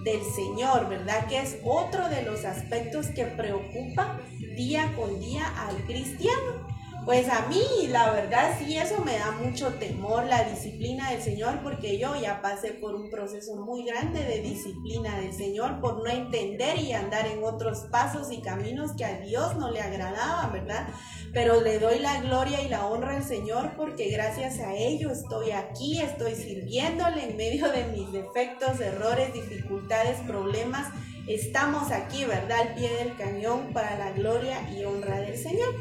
[0.07, 1.27] del Señor, ¿verdad?
[1.27, 4.21] Que es otro de los aspectos que preocupa
[4.55, 6.76] día con día al cristiano.
[7.07, 11.63] Pues a mí, la verdad, sí, eso me da mucho temor, la disciplina del Señor,
[11.63, 16.09] porque yo ya pasé por un proceso muy grande de disciplina del Señor por no
[16.09, 20.89] entender y andar en otros pasos y caminos que a Dios no le agradaban, ¿verdad?
[21.31, 25.51] Pero le doy la gloria y la honra al Señor porque gracias a ello estoy
[25.51, 30.89] aquí, estoy sirviéndole en medio de mis defectos, errores, dificultades, problemas.
[31.25, 32.67] Estamos aquí, ¿verdad?
[32.67, 35.73] Al pie del cañón para la gloria y honra del Señor.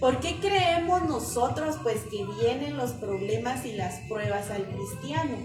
[0.00, 5.36] ¿Por qué creemos nosotros pues que vienen los problemas y las pruebas al cristiano?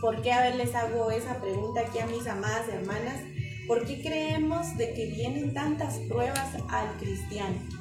[0.00, 0.32] ¿Por qué?
[0.32, 3.20] A ver, les hago esa pregunta aquí a mis amadas hermanas.
[3.66, 7.77] ¿Por qué creemos de que vienen tantas pruebas al cristiano?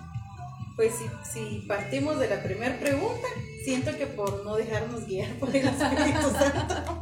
[0.78, 3.28] Pues si, si partimos de la primera pregunta,
[3.66, 7.02] siento que por no dejarnos guiar por el Espíritu Santo,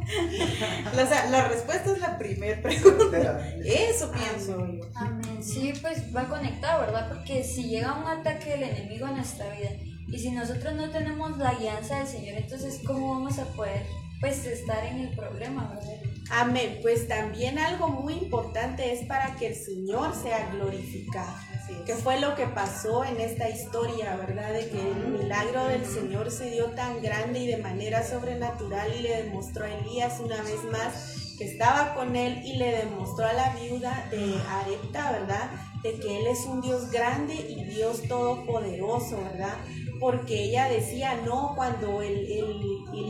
[0.94, 3.46] la, la respuesta es la primera pregunta.
[3.62, 4.80] Eso pienso yo.
[4.94, 5.44] Amén.
[5.44, 7.06] Sí, pues va conectado, ¿verdad?
[7.08, 9.70] Porque si llega un ataque del enemigo a nuestra vida
[10.08, 13.84] y si nosotros no tenemos la guianza del Señor, entonces ¿cómo vamos a poder
[14.20, 16.00] pues estar en el problema, ¿verdad?
[16.30, 16.78] Amén.
[16.80, 21.36] Pues también algo muy importante es para que el Señor sea glorificado.
[21.84, 24.52] Que fue lo que pasó en esta historia, ¿verdad?
[24.52, 29.02] De que el milagro del Señor se dio tan grande y de manera sobrenatural y
[29.02, 33.32] le demostró a Elías una vez más que estaba con él y le demostró a
[33.32, 35.50] la viuda de Arepta, ¿verdad?
[35.82, 39.54] De que él es un Dios grande y Dios todopoderoso, ¿verdad?
[40.00, 42.26] Porque ella decía, no, cuando el,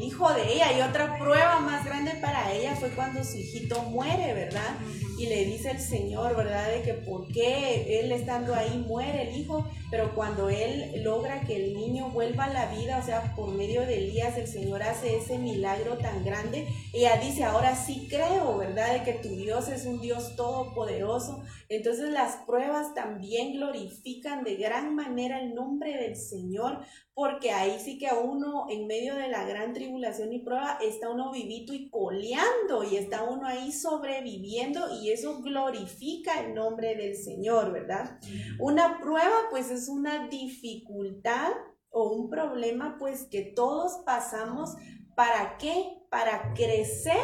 [0.03, 4.35] hijo de ella, y otra prueba más grande para ella fue cuando su hijito muere,
[4.35, 4.77] ¿verdad?
[5.19, 6.69] Y le dice el Señor, ¿verdad?
[6.69, 11.57] De que por qué él estando ahí muere el hijo, pero cuando él logra que
[11.57, 15.17] el niño vuelva a la vida, o sea, por medio de Elías, el Señor hace
[15.17, 18.93] ese milagro tan grande, ella dice, ahora sí creo, ¿verdad?
[18.93, 21.43] De que tu Dios es un Dios todopoderoso.
[21.69, 26.76] Entonces las pruebas también glorifican de gran manera el nombre del Señor
[27.15, 31.33] porque ahí sí que uno, en medio de la gran tribulación y prueba, está uno
[31.33, 37.73] vivito y coleando y está uno ahí sobreviviendo y eso glorifica el nombre del Señor,
[37.73, 38.19] ¿verdad?
[38.59, 41.53] Una prueba pues es una dificultad
[41.91, 44.77] o un problema pues que todos pasamos.
[45.15, 46.03] ¿Para qué?
[46.11, 47.17] Para crecer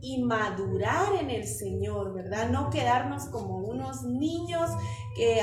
[0.00, 2.50] y madurar en el Señor, ¿verdad?
[2.50, 4.70] No quedarnos como unos niños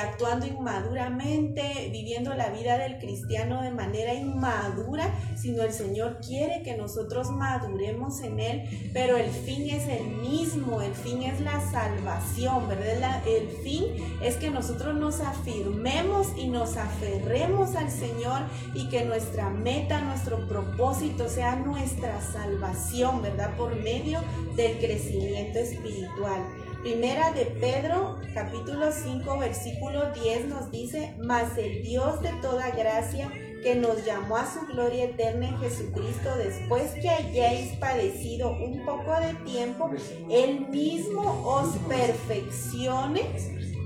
[0.01, 6.77] actuando inmaduramente, viviendo la vida del cristiano de manera inmadura, sino el Señor quiere que
[6.77, 12.67] nosotros maduremos en Él, pero el fin es el mismo, el fin es la salvación,
[12.67, 13.21] ¿verdad?
[13.27, 13.83] el fin
[14.21, 18.41] es que nosotros nos afirmemos y nos aferremos al Señor
[18.73, 23.55] y que nuestra meta, nuestro propósito sea nuestra salvación, ¿verdad?
[23.57, 24.21] Por medio
[24.55, 26.64] del crecimiento espiritual.
[26.85, 33.31] Primera de Pedro, capítulo 5, versículo 10 nos dice, mas el Dios de toda gracia,
[33.63, 39.19] que nos llamó a su gloria eterna en Jesucristo, después que hayáis padecido un poco
[39.19, 39.89] de tiempo,
[40.29, 43.23] Él mismo os perfeccione,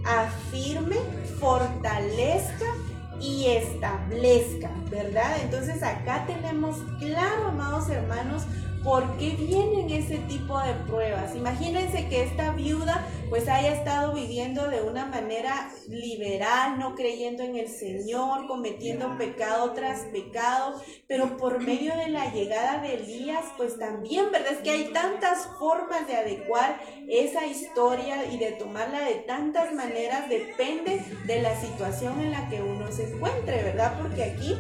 [0.04, 0.98] afirme,
[1.40, 2.66] fortalezca
[3.22, 5.38] y establezca, ¿verdad?
[5.42, 8.44] Entonces acá tenemos claro, amados hermanos,
[8.84, 11.36] ¿Por qué vienen ese tipo de pruebas?
[11.36, 17.58] Imagínense que esta viuda pues haya estado viviendo de una manera liberal, no creyendo en
[17.58, 23.78] el Señor, cometiendo pecado tras pecado, pero por medio de la llegada de Elías, pues
[23.78, 24.54] también, ¿verdad?
[24.54, 30.30] Es que hay tantas formas de adecuar esa historia y de tomarla de tantas maneras,
[30.30, 34.00] depende de la situación en la que uno se encuentre, ¿verdad?
[34.02, 34.56] Porque aquí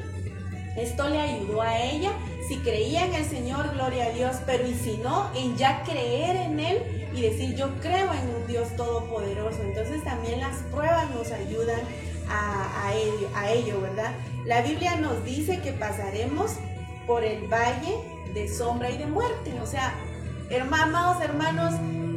[0.77, 2.08] esto le ayudó a ella.
[2.49, 6.35] Si creía en el Señor, gloria a Dios, pero y si no, en ya creer
[6.35, 9.62] en Él y decir yo creo en un Dios todopoderoso.
[9.62, 11.79] Entonces también las pruebas nos ayudan
[12.27, 14.15] a, ello, a ello, ¿verdad?
[14.45, 16.53] La Biblia nos dice que pasaremos
[17.05, 17.93] por el valle
[18.33, 19.53] de sombra y de muerte.
[19.62, 19.93] O sea,
[20.49, 21.75] hermanos, hermanos,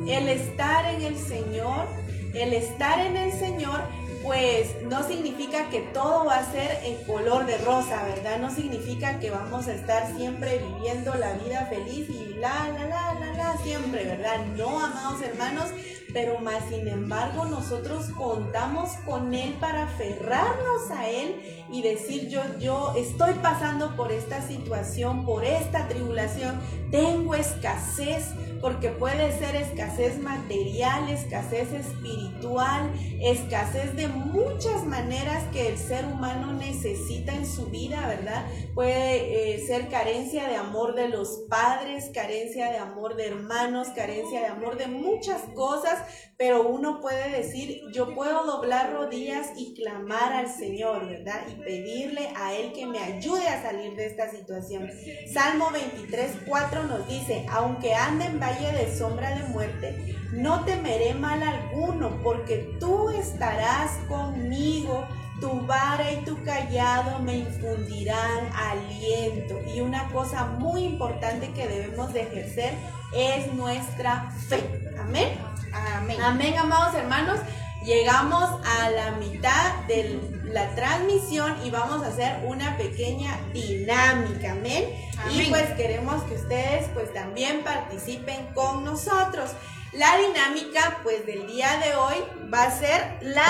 [0.08, 1.86] el estar en el Señor,
[2.32, 3.82] el estar en el Señor
[4.22, 8.38] pues no significa que todo va a ser en color de rosa, ¿verdad?
[8.38, 13.14] No significa que vamos a estar siempre viviendo la vida feliz y la, la, la,
[13.14, 14.46] la, la, siempre, ¿verdad?
[14.56, 15.70] No, amados hermanos,
[16.12, 22.42] pero más sin embargo nosotros contamos con Él para aferrarnos a Él y decir yo,
[22.60, 28.26] yo estoy pasando por esta situación, por esta tribulación, tengo escasez,
[28.62, 36.52] porque puede ser escasez material, escasez espiritual, escasez de muchas maneras que el ser humano
[36.52, 38.46] necesita en su vida, ¿verdad?
[38.74, 44.40] Puede eh, ser carencia de amor de los padres, carencia de amor de hermanos, carencia
[44.40, 45.98] de amor de muchas cosas,
[46.38, 51.40] pero uno puede decir, yo puedo doblar rodillas y clamar al Señor, ¿verdad?
[51.50, 54.88] Y pedirle a Él que me ayude a salir de esta situación.
[55.32, 61.14] Salmo 23, 4 nos dice, aunque ande en valle de sombra de muerte, no temeré
[61.14, 65.06] mal alguno, porque tú estarás conmigo
[65.40, 69.58] tu vara y tu callado me infundirán aliento.
[69.74, 72.74] Y una cosa muy importante que debemos de ejercer
[73.14, 74.62] es nuestra fe.
[75.00, 75.36] Amén.
[75.72, 76.20] Amén.
[76.20, 77.40] Amén, amados hermanos.
[77.84, 84.84] Llegamos a la mitad de la transmisión y vamos a hacer una pequeña dinámica, amén.
[85.30, 89.50] Y pues queremos que ustedes pues también participen con nosotros.
[89.92, 92.16] La dinámica pues del día de hoy
[92.52, 93.48] va a ser la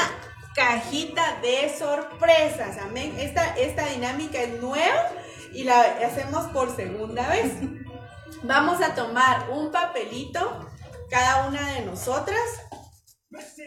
[0.54, 2.78] cajita de sorpresas.
[2.78, 3.14] Amén.
[3.18, 5.10] Esta, esta dinámica es nueva
[5.52, 7.52] y la hacemos por segunda vez.
[8.44, 10.68] Vamos a tomar un papelito,
[11.08, 12.40] cada una de nosotras,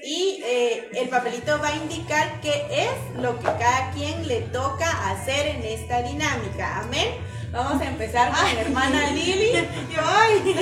[0.04, 5.10] y eh, el papelito va a indicar qué es lo que cada quien le toca
[5.10, 6.80] hacer en esta dinámica.
[6.82, 7.10] Amén.
[7.52, 9.54] Vamos a empezar con mi hermana Lili.
[9.94, 10.56] Yo, ay.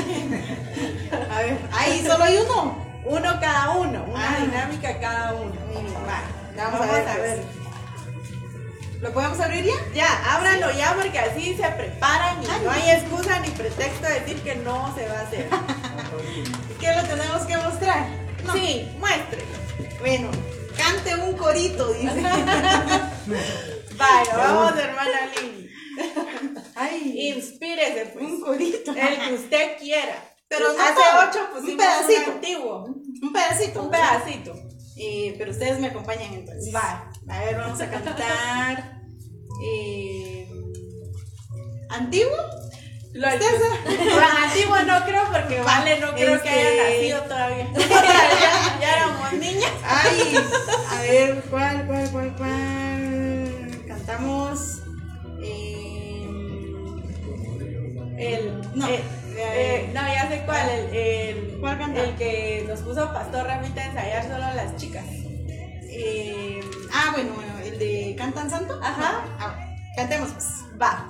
[1.31, 2.77] A ver, ahí solo hay uno.
[3.05, 4.39] Uno cada uno, una Ah.
[4.39, 5.51] dinámica cada uno.
[6.07, 6.21] Va,
[6.55, 7.07] Vamos, vamos, a ver.
[7.09, 7.41] a ver.
[7.41, 9.01] pues.
[9.01, 9.73] ¿Lo podemos abrir ya?
[9.93, 14.41] Ya, ábranlo ya porque así se preparan y no hay excusa ni pretexto de decir
[14.43, 15.49] que no se va a hacer.
[16.79, 18.22] ¿Qué lo tenemos que mostrar?
[18.45, 18.53] No.
[18.53, 19.43] Sí, muestre.
[19.99, 20.29] Bueno,
[20.77, 22.21] cante un corito, dice.
[23.97, 25.69] Vaya, vamos, hermana Lili.
[26.75, 28.25] Ay, Inspírese, pues.
[28.25, 28.91] un corito.
[28.91, 30.35] El que usted quiera.
[30.47, 32.31] Pero no Hace todo, ocho un pusimos un pedacito.
[32.31, 32.83] antiguo.
[33.21, 33.81] Un pedacito.
[33.83, 34.53] Un pedacito.
[34.97, 36.73] Eh, pero ustedes me acompañan entonces.
[36.75, 37.09] Va.
[37.29, 39.01] A ver, vamos a cantar.
[39.63, 40.47] Eh,
[41.89, 42.35] ¿Antiguo?
[43.13, 47.67] Lo antiguo no creo porque Vale no creo que haya Este- nacido todavía.
[47.77, 49.71] ya, ya éramos niñas.
[49.85, 50.35] Ay,
[50.89, 53.83] a ver, ¿cuál, cuál, cuál, cuál?
[53.87, 54.81] Cantamos.
[55.43, 56.25] eh,
[58.17, 58.87] El, No.
[58.87, 59.03] eh,
[59.37, 60.69] eh, no, ya sé cuál.
[60.69, 65.05] El, el, ¿Cuál el que nos puso Pastor Ramita a ensayar solo a las chicas.
[65.07, 66.59] eh,
[66.91, 68.79] ah, bueno, bueno, el de Cantan Santo.
[68.81, 69.23] Ajá.
[69.39, 69.55] Ah,
[69.95, 70.47] cantemos pues.
[70.81, 71.09] Va.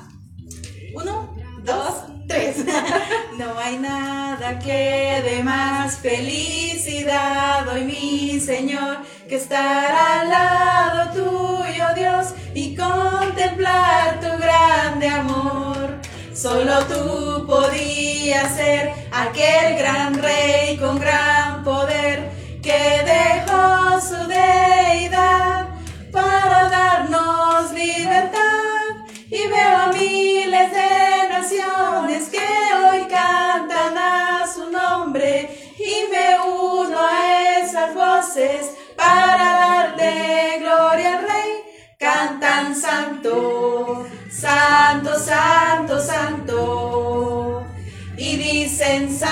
[0.95, 2.57] Uno, dos, tres.
[3.37, 8.97] No hay nada que dé más felicidad hoy, mi Señor,
[9.27, 15.99] que estar al lado tuyo, Dios, y contemplar tu grande amor.
[16.33, 22.29] Solo tú podías ser aquel gran rey con gran poder
[22.61, 25.69] que dejó su deidad
[26.11, 28.41] para darnos libertad.
[29.29, 30.32] Y veo a miles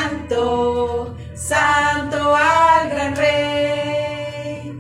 [0.02, 4.72] santo, santo al gran Rey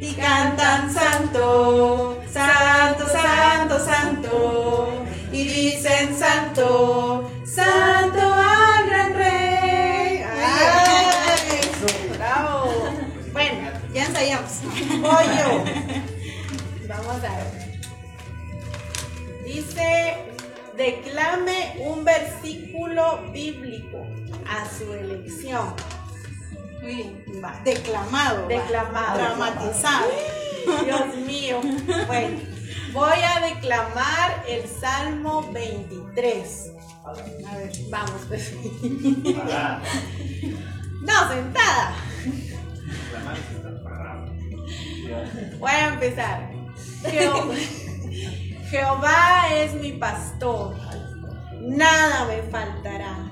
[0.00, 10.24] y cantan santo, santo, santo, santo, y dicen santo, santo al gran rey.
[10.26, 11.60] ¡Ay!
[12.16, 12.72] Bravo.
[13.32, 14.52] Bueno, Ya ensayamos.
[15.00, 15.64] voy yo.
[16.88, 17.72] Vamos a ver.
[19.44, 20.16] Dice,
[20.76, 24.06] declame un versículo bíblico
[24.52, 25.74] a su elección.
[27.42, 27.60] Va.
[27.64, 28.42] Declamado.
[28.42, 28.48] va.
[28.48, 29.18] Declamado.
[29.18, 30.10] Dramatizado.
[30.84, 31.60] Dios mío.
[32.06, 32.40] Bueno,
[32.92, 36.72] voy a declamar el Salmo 23.
[37.04, 37.12] A
[37.56, 37.72] ver.
[37.90, 38.52] Vamos, pues.
[41.02, 41.94] No, sentada.
[45.58, 46.50] Voy a empezar.
[47.10, 47.54] Jehová,
[48.70, 50.76] Jehová es mi pastor.
[51.60, 53.31] Nada me faltará.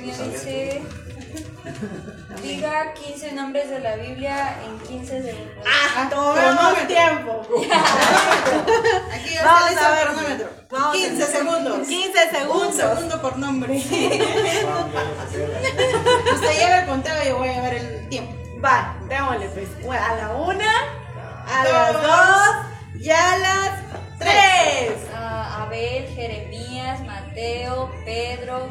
[0.00, 0.82] Mío dice,
[2.42, 5.64] diga 15 nombres de la Biblia en 15 segundos.
[5.66, 6.86] Ah, tomemos cronómetro.
[6.86, 7.42] tiempo.
[9.12, 10.06] Aquí ya Vamos está listo a el ver.
[10.06, 10.48] cronómetro.
[10.70, 11.26] Vamos a 15 ver.
[11.26, 11.88] segundos.
[11.88, 12.74] 15 Un segundos.
[12.76, 13.74] segundo por nombre.
[16.34, 18.32] Usted lleva el conteo y yo voy a llevar el tiempo.
[18.64, 19.68] Va, démosle pues.
[19.84, 20.72] Bueno, A la una,
[21.46, 22.56] a las dos
[23.00, 23.70] y a las
[24.18, 24.92] tres.
[25.14, 28.68] Ah, Abel, Jeremías, Mateo, Pedro,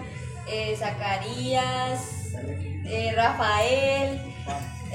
[0.48, 2.02] eh, Zacarías,
[2.86, 4.22] eh, Rafael.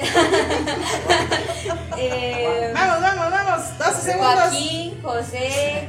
[1.98, 3.78] eh, Vamos, vamos, vamos.
[3.78, 4.34] 12 segundos.
[4.34, 5.88] Joaquín, José,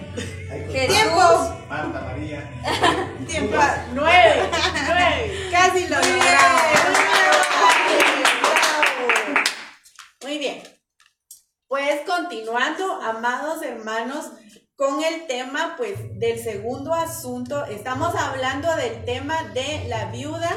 [0.71, 0.95] Jesús.
[0.95, 1.55] Tiempo.
[1.69, 2.49] Marta, María.
[3.27, 3.57] Tiempo.
[3.93, 4.49] Nueve,
[4.87, 6.61] nueve, casi lo logramos.
[10.23, 10.61] Muy bien.
[11.67, 14.31] Pues continuando, amados hermanos,
[14.81, 20.49] con el tema pues del segundo asunto, estamos hablando del tema de la viuda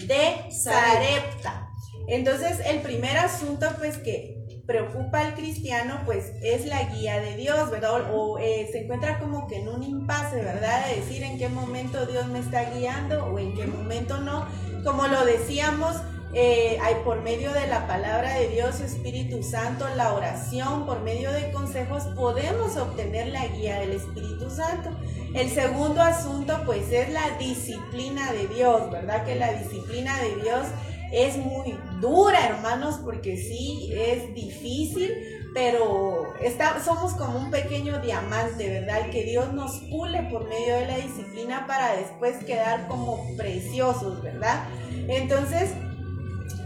[0.00, 1.70] de Sarepta.
[2.06, 7.70] Entonces, el primer asunto pues que preocupa al cristiano pues es la guía de Dios,
[7.70, 8.12] ¿verdad?
[8.12, 10.84] O, eh, se encuentra como que en un impasse, ¿verdad?
[10.86, 14.46] De decir en qué momento Dios me está guiando o en qué momento no.
[14.84, 15.96] Como lo decíamos,
[16.32, 21.32] eh, hay por medio de la palabra de Dios, Espíritu Santo, la oración, por medio
[21.32, 24.90] de consejos, podemos obtener la guía del Espíritu Santo.
[25.34, 29.24] El segundo asunto, pues, es la disciplina de Dios, ¿verdad?
[29.24, 30.66] Que la disciplina de Dios
[31.12, 35.12] es muy dura, hermanos, porque sí, es difícil,
[35.52, 39.10] pero está, somos como un pequeño diamante, ¿verdad?
[39.10, 44.68] Que Dios nos pule por medio de la disciplina para después quedar como preciosos, ¿verdad?
[45.08, 45.70] Entonces,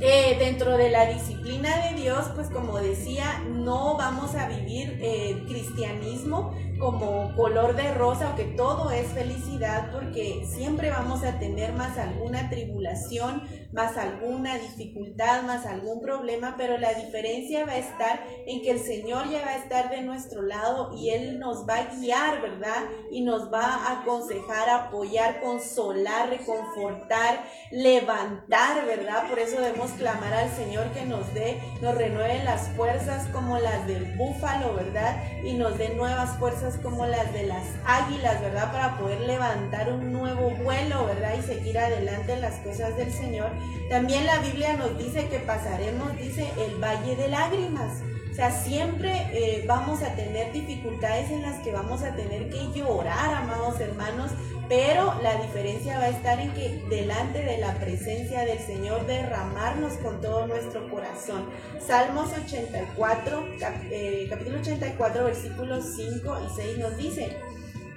[0.00, 5.42] eh, dentro de la disciplina de Dios, pues como decía, no vamos a vivir eh,
[5.46, 11.72] cristianismo como color de rosa o que todo es felicidad porque siempre vamos a tener
[11.72, 13.42] más alguna tribulación,
[13.74, 18.78] más alguna dificultad, más algún problema, pero la diferencia va a estar en que el
[18.78, 22.84] Señor ya va a estar de nuestro lado y Él nos va a guiar, ¿verdad?
[23.10, 29.28] Y nos va a aconsejar, apoyar, consolar, reconfortar, levantar, ¿verdad?
[29.28, 33.86] Por eso debemos clamar al Señor que nos dé, nos renueve las fuerzas como las
[33.88, 35.20] del búfalo, ¿verdad?
[35.42, 38.70] Y nos dé nuevas fuerzas como las de las águilas, ¿verdad?
[38.70, 41.34] Para poder levantar un nuevo vuelo, ¿verdad?
[41.36, 43.50] Y seguir adelante en las cosas del Señor.
[43.88, 48.00] También la Biblia nos dice que pasaremos, dice, el valle de lágrimas.
[48.34, 52.66] O sea, siempre eh, vamos a tener dificultades en las que vamos a tener que
[52.74, 54.32] llorar, amados hermanos,
[54.68, 59.92] pero la diferencia va a estar en que delante de la presencia del Señor derramarnos
[59.98, 61.48] con todo nuestro corazón.
[61.86, 63.46] Salmos 84,
[63.92, 67.36] eh, capítulo 84, versículos 5 y 6 nos dice,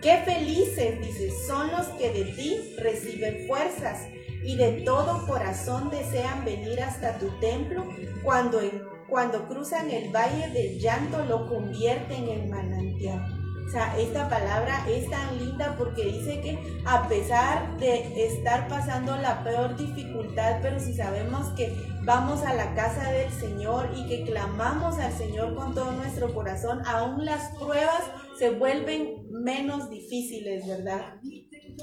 [0.03, 4.01] qué felices, dice, son los que de ti reciben fuerzas
[4.43, 7.85] y de todo corazón desean venir hasta tu templo
[8.23, 8.61] cuando
[9.07, 13.37] cuando cruzan el valle del llanto lo convierten en manantial.
[13.65, 19.17] O sea, esta palabra es tan linda porque dice que a pesar de estar pasando
[19.17, 21.75] la peor dificultad, pero si sabemos que
[22.05, 26.81] vamos a la casa del Señor y que clamamos al Señor con todo nuestro corazón,
[26.85, 28.03] aún las pruebas
[28.39, 31.15] se vuelven menos difíciles, ¿verdad?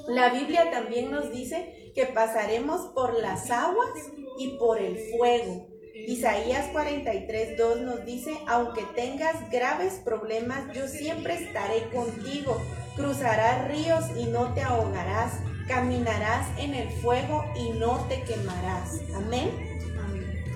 [0.08, 3.90] La Biblia también nos dice que pasaremos por las aguas
[4.38, 11.34] y por el fuego Isaías 43, 2 nos dice, aunque tengas graves problemas, yo siempre
[11.34, 12.60] estaré contigo.
[12.96, 15.34] Cruzarás ríos y no te ahogarás.
[15.68, 19.00] Caminarás en el fuego y no te quemarás.
[19.14, 19.50] Amén.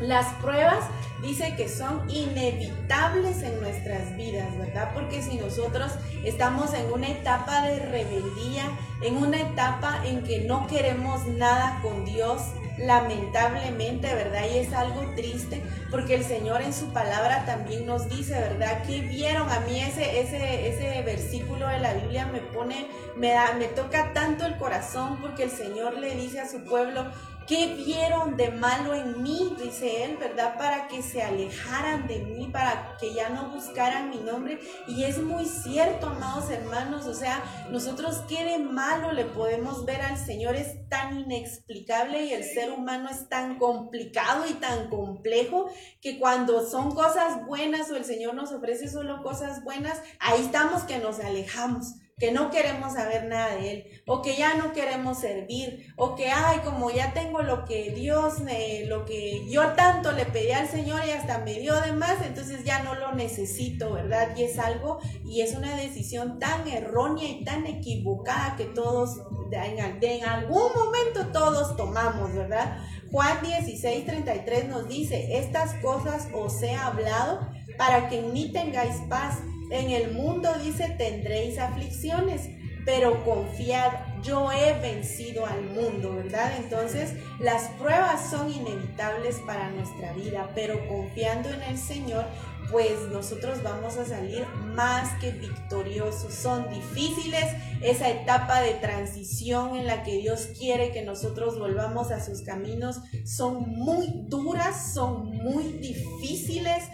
[0.00, 0.84] Las pruebas
[1.22, 4.92] dice que son inevitables en nuestras vidas, ¿verdad?
[4.94, 5.92] Porque si nosotros
[6.24, 8.64] estamos en una etapa de rebeldía,
[9.02, 12.42] en una etapa en que no queremos nada con Dios,
[12.78, 14.44] lamentablemente, ¿verdad?
[14.52, 18.84] Y es algo triste porque el Señor en su palabra también nos dice, ¿verdad?
[18.86, 22.86] Que vieron a mí ese, ese, ese versículo de la Biblia me pone,
[23.16, 27.06] me da, me toca tanto el corazón porque el Señor le dice a su pueblo,
[27.48, 29.56] ¿Qué vieron de malo en mí?
[29.58, 30.58] Dice él, ¿verdad?
[30.58, 34.60] Para que se alejaran de mí, para que ya no buscaran mi nombre.
[34.86, 37.06] Y es muy cierto, amados hermanos.
[37.06, 42.34] O sea, nosotros qué de malo le podemos ver al Señor es tan inexplicable y
[42.34, 45.70] el ser humano es tan complicado y tan complejo
[46.02, 50.82] que cuando son cosas buenas o el Señor nos ofrece solo cosas buenas, ahí estamos
[50.82, 55.18] que nos alejamos que no queremos saber nada de Él, o que ya no queremos
[55.18, 60.12] servir, o que, ay, como ya tengo lo que Dios, me, lo que yo tanto
[60.12, 63.92] le pedí al Señor y hasta me dio de más, entonces ya no lo necesito,
[63.92, 64.36] ¿verdad?
[64.36, 69.18] Y es algo, y es una decisión tan errónea y tan equivocada que todos,
[69.52, 72.78] en, algún momento todos tomamos, ¿verdad?
[73.10, 77.48] Juan 16, 33 nos dice, estas cosas os he hablado
[77.78, 79.38] para que en mí tengáis paz.
[79.70, 82.48] En el mundo dice tendréis aflicciones,
[82.84, 83.92] pero confiad,
[84.22, 86.52] yo he vencido al mundo, ¿verdad?
[86.56, 92.24] Entonces las pruebas son inevitables para nuestra vida, pero confiando en el Señor,
[92.70, 96.32] pues nosotros vamos a salir más que victoriosos.
[96.32, 97.44] Son difíciles
[97.82, 103.00] esa etapa de transición en la que Dios quiere que nosotros volvamos a sus caminos.
[103.24, 106.84] Son muy duras, son muy difíciles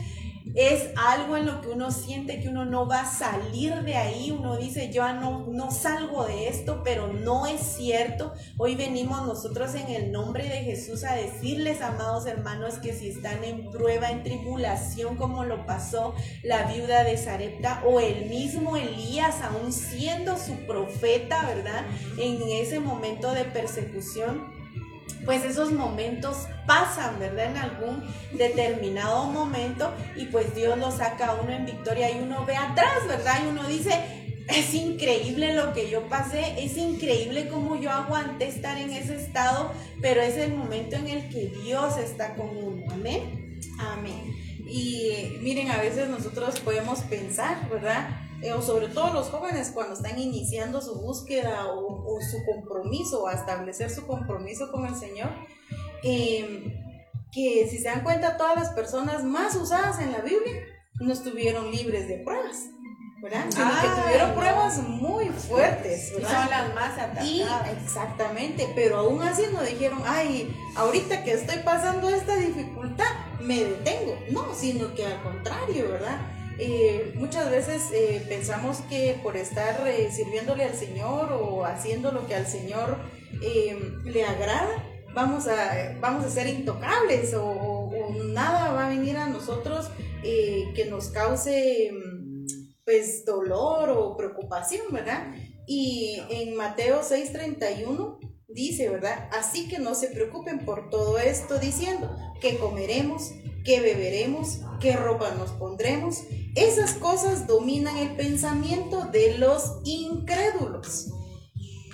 [0.54, 4.30] es algo en lo que uno siente que uno no va a salir de ahí,
[4.30, 8.32] uno dice, yo no, no salgo de esto, pero no es cierto.
[8.56, 13.42] Hoy venimos nosotros en el nombre de Jesús a decirles, amados hermanos, que si están
[13.42, 19.40] en prueba, en tribulación, como lo pasó la viuda de Sarepta o el mismo Elías,
[19.42, 21.84] aún siendo su profeta, ¿verdad?
[22.16, 24.53] En ese momento de persecución,
[25.24, 27.50] pues esos momentos pasan, ¿verdad?
[27.50, 32.44] En algún determinado momento y pues Dios lo saca a uno en victoria y uno
[32.44, 33.40] ve atrás, ¿verdad?
[33.44, 33.92] Y uno dice,
[34.48, 39.72] es increíble lo que yo pasé, es increíble cómo yo aguanté estar en ese estado,
[40.00, 43.60] pero es el momento en el que Dios está con uno, amén.
[43.78, 44.34] Amén.
[44.66, 48.23] Y miren, a veces nosotros podemos pensar, ¿verdad?
[48.44, 53.26] Eh, o sobre todo los jóvenes cuando están iniciando su búsqueda o, su compromiso, o
[53.26, 55.30] a establecer su compromiso con el Señor,
[56.02, 56.74] em,
[57.32, 60.60] que si se dan cuenta todas las personas más usadas en la Biblia
[61.00, 62.68] no estuvieron libres de pruebas.
[63.22, 63.46] ¿verdad?
[63.48, 66.42] que tuvieron pruebas muy fuertes, ¿verdad?
[66.42, 67.26] son las más atacadas.
[67.26, 67.42] Y
[67.82, 73.06] exactamente, pero aún así no dijeron, ay, ahorita que estoy pasando esta dificultad,
[73.40, 74.18] me detengo.
[74.30, 76.18] No, sino que al contrario, ¿verdad?
[76.58, 82.26] Eh, muchas veces eh, pensamos que por estar eh, sirviéndole al Señor o haciendo lo
[82.26, 82.98] que al Señor
[84.04, 87.90] le agrada, vamos a, vamos a ser intocables o,
[88.32, 89.90] nada va a venir a nosotros
[90.22, 91.92] que nos cause
[92.84, 95.34] pues dolor o preocupación, ¿verdad?
[95.66, 99.28] Y en Mateo 6:31 dice, ¿verdad?
[99.32, 103.32] Así que no se preocupen por todo esto diciendo que comeremos,
[103.64, 106.24] que beberemos, qué ropa nos pondremos.
[106.54, 111.10] Esas cosas dominan el pensamiento de los incrédulos.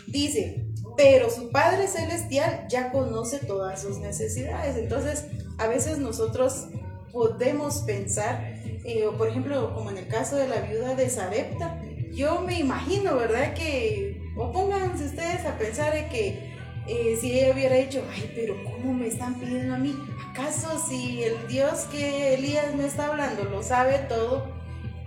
[0.06, 0.66] Dice,
[0.96, 4.76] pero su Padre Celestial ya conoce todas sus necesidades.
[4.76, 5.26] Entonces,
[5.58, 6.66] a veces nosotros
[7.12, 11.80] podemos pensar, eh, por ejemplo, como en el caso de la viuda de Sarepta,
[12.12, 13.54] yo me imagino, ¿verdad?
[13.54, 16.50] Que, o pónganse ustedes a pensar de que
[16.88, 19.94] eh, si ella hubiera dicho, ay, pero ¿cómo me están pidiendo a mí?
[20.30, 24.46] ¿Acaso si el Dios que Elías me está hablando lo sabe todo,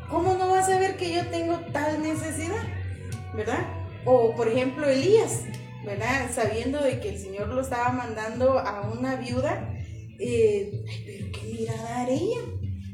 [0.09, 2.61] ¿cómo no va a saber que yo tengo tal necesidad?
[3.34, 3.65] ¿Verdad?
[4.03, 5.43] O por ejemplo Elías,
[5.86, 6.30] ¿verdad?
[6.34, 9.74] Sabiendo de que el Señor lo estaba mandando a una viuda,
[10.19, 12.41] eh, ay, pero qué mirada haré ella,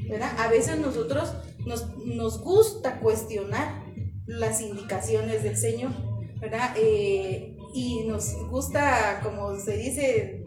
[0.07, 0.31] ¿verdad?
[0.37, 1.33] A veces nosotros
[1.65, 3.85] nos, nos gusta cuestionar
[4.27, 5.93] las indicaciones del Señor,
[6.39, 6.75] ¿verdad?
[6.77, 10.38] Eh, y nos gusta, como se dice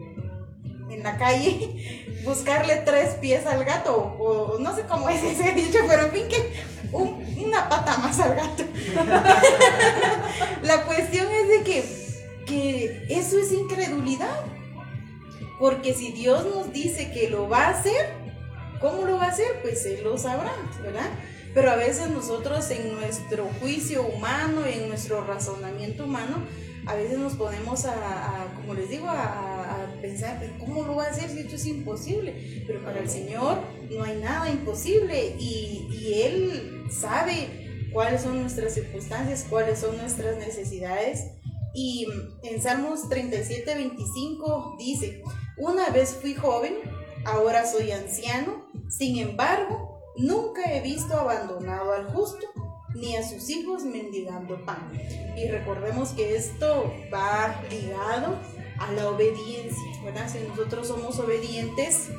[0.93, 5.79] en la calle, buscarle tres pies al gato, o no sé cómo es ese dicho,
[5.87, 8.63] pero en fin que una pata más al gato.
[10.63, 11.83] la cuestión es de que,
[12.45, 14.41] que eso es incredulidad,
[15.59, 18.13] porque si Dios nos dice que lo va a hacer,
[18.79, 19.61] ¿cómo lo va a hacer?
[19.61, 21.09] Pues Él lo sabrá, ¿verdad?
[21.53, 26.37] Pero a veces nosotros en nuestro juicio humano, en nuestro razonamiento humano,
[26.85, 29.52] a veces nos ponemos a, como les digo, a,
[30.03, 32.63] pensar, ¿cómo lo va a hacer si esto es imposible?
[32.67, 38.73] Pero para el Señor no hay nada imposible y, y Él sabe cuáles son nuestras
[38.73, 41.27] circunstancias, cuáles son nuestras necesidades.
[41.73, 42.05] Y
[42.43, 45.23] en Salmos 37, 25 dice,
[45.57, 46.73] una vez fui joven,
[47.25, 52.45] ahora soy anciano, sin embargo, nunca he visto abandonado al justo
[52.93, 54.91] ni a sus hijos mendigando pan.
[55.35, 58.37] Y recordemos que esto va ligado
[58.87, 60.29] a la obediencia, ¿verdad?
[60.31, 62.09] Si nosotros somos obedientes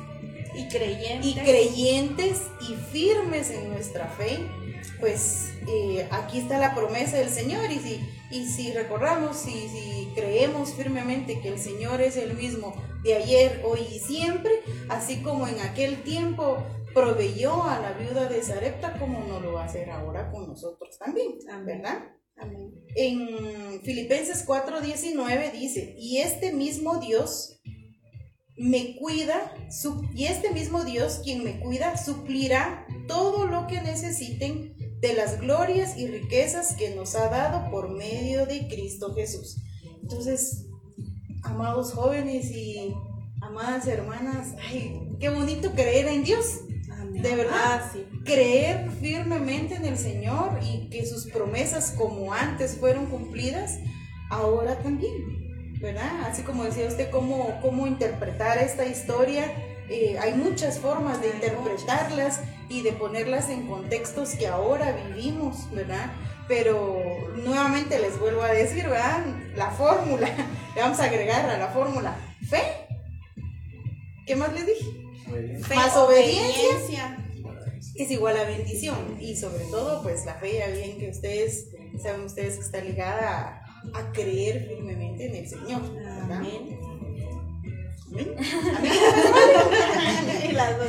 [0.55, 4.39] y creyentes y, creyentes y firmes en nuestra fe,
[4.99, 10.11] pues eh, aquí está la promesa del Señor y si, y si recordamos, y si
[10.15, 14.51] creemos firmemente que el Señor es el mismo de ayer, hoy y siempre,
[14.89, 16.63] así como en aquel tiempo
[16.93, 20.97] proveyó a la viuda de Sarepta, como no lo va a hacer ahora con nosotros
[20.97, 22.14] también, ¿verdad?
[22.95, 27.61] En Filipenses 4:19 dice, y este mismo Dios
[28.57, 29.53] me cuida,
[30.13, 35.97] y este mismo Dios quien me cuida suplirá todo lo que necesiten de las glorias
[35.97, 39.57] y riquezas que nos ha dado por medio de Cristo Jesús.
[40.01, 40.65] Entonces,
[41.43, 42.93] amados jóvenes y
[43.41, 46.61] amadas hermanas, ay, qué bonito creer en Dios
[47.21, 47.91] de verdad, ah,
[48.25, 53.79] creer firmemente en el Señor y que sus promesas como antes fueron cumplidas,
[54.29, 56.25] ahora también, ¿verdad?
[56.25, 59.45] Así como decía usted, cómo, cómo interpretar esta historia.
[59.89, 66.11] Eh, hay muchas formas de interpretarlas y de ponerlas en contextos que ahora vivimos, ¿verdad?
[66.47, 67.01] Pero
[67.43, 69.25] nuevamente les vuelvo a decir, ¿verdad?
[69.55, 70.27] La fórmula,
[70.75, 72.15] le vamos a agregar a la fórmula
[72.49, 72.61] fe.
[74.25, 75.04] ¿Qué más le dije?
[75.75, 77.17] Más obediencia.
[77.95, 81.69] es igual a bendición y sobre todo pues la fe ya bien que ustedes
[82.01, 83.63] saben ustedes que está ligada
[83.93, 85.81] a, a creer firmemente en el Señor.
[85.93, 86.39] ¿verdad?
[86.39, 86.79] Amén.
[88.11, 88.35] Amén.
[90.47, 90.87] Y las dos.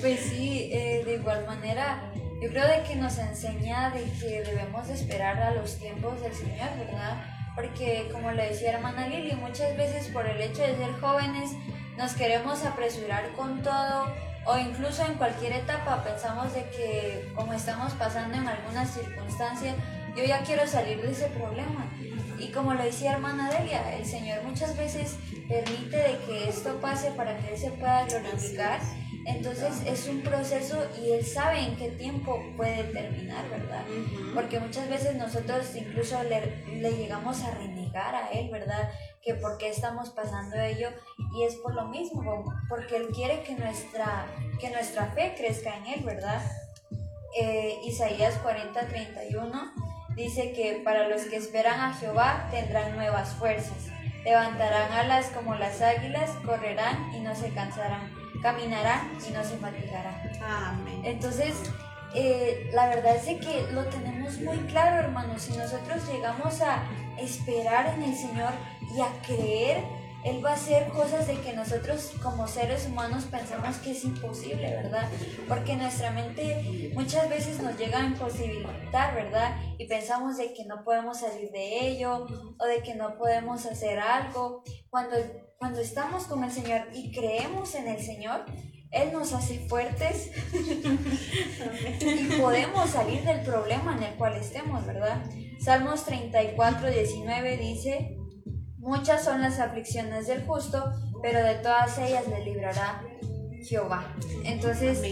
[0.00, 4.86] Pues sí, eh, de igual manera, yo creo de que nos enseña de que debemos
[4.88, 7.24] de esperar a los tiempos del Señor, ¿verdad?
[7.56, 11.50] Porque como le decía hermana Lili, muchas veces por el hecho de ser jóvenes
[11.98, 14.06] nos queremos apresurar con todo
[14.46, 19.74] o incluso en cualquier etapa pensamos de que como estamos pasando en alguna circunstancia,
[20.16, 21.90] yo ya quiero salir de ese problema.
[22.38, 25.16] Y como lo decía hermana Delia, el Señor muchas veces
[25.48, 28.80] permite de que esto pase para que Él se pueda glorificar.
[29.26, 33.84] Entonces es un proceso y Él sabe en qué tiempo puede terminar, ¿verdad?
[34.34, 38.88] Porque muchas veces nosotros incluso le, le llegamos a renegar a Él, ¿verdad?
[39.22, 40.88] Que por qué estamos pasando ello
[41.34, 44.26] y es por lo mismo, porque Él quiere que nuestra,
[44.60, 46.42] que nuestra fe crezca en Él, ¿verdad?
[47.36, 49.72] Eh, Isaías 40, 31
[50.16, 53.86] dice que para los que esperan a Jehová tendrán nuevas fuerzas,
[54.24, 58.12] levantarán alas como las águilas, correrán y no se cansarán,
[58.42, 60.30] caminarán y no se fatigarán.
[60.42, 61.02] Amén.
[61.04, 61.54] Entonces,
[62.14, 65.42] eh, la verdad es que lo tenemos muy claro, hermanos.
[65.42, 66.82] Si nosotros llegamos a
[67.20, 68.52] esperar en el Señor
[68.94, 69.82] y a creer,
[70.24, 74.70] Él va a hacer cosas de que nosotros como seres humanos pensamos que es imposible,
[74.70, 75.08] ¿verdad?
[75.46, 79.56] Porque nuestra mente muchas veces nos llega a imposibilitar, ¿verdad?
[79.78, 82.26] Y pensamos de que no podemos salir de ello
[82.58, 84.62] o de que no podemos hacer algo.
[84.90, 85.16] Cuando,
[85.58, 88.44] cuando estamos con el Señor y creemos en el Señor,
[88.90, 90.30] él nos hace fuertes
[92.00, 95.22] y podemos salir del problema en el cual estemos, ¿verdad?
[95.60, 98.16] Salmos 34, 19 dice,
[98.78, 103.02] muchas son las aflicciones del justo, pero de todas ellas le librará
[103.62, 104.14] Jehová.
[104.44, 105.02] Entonces,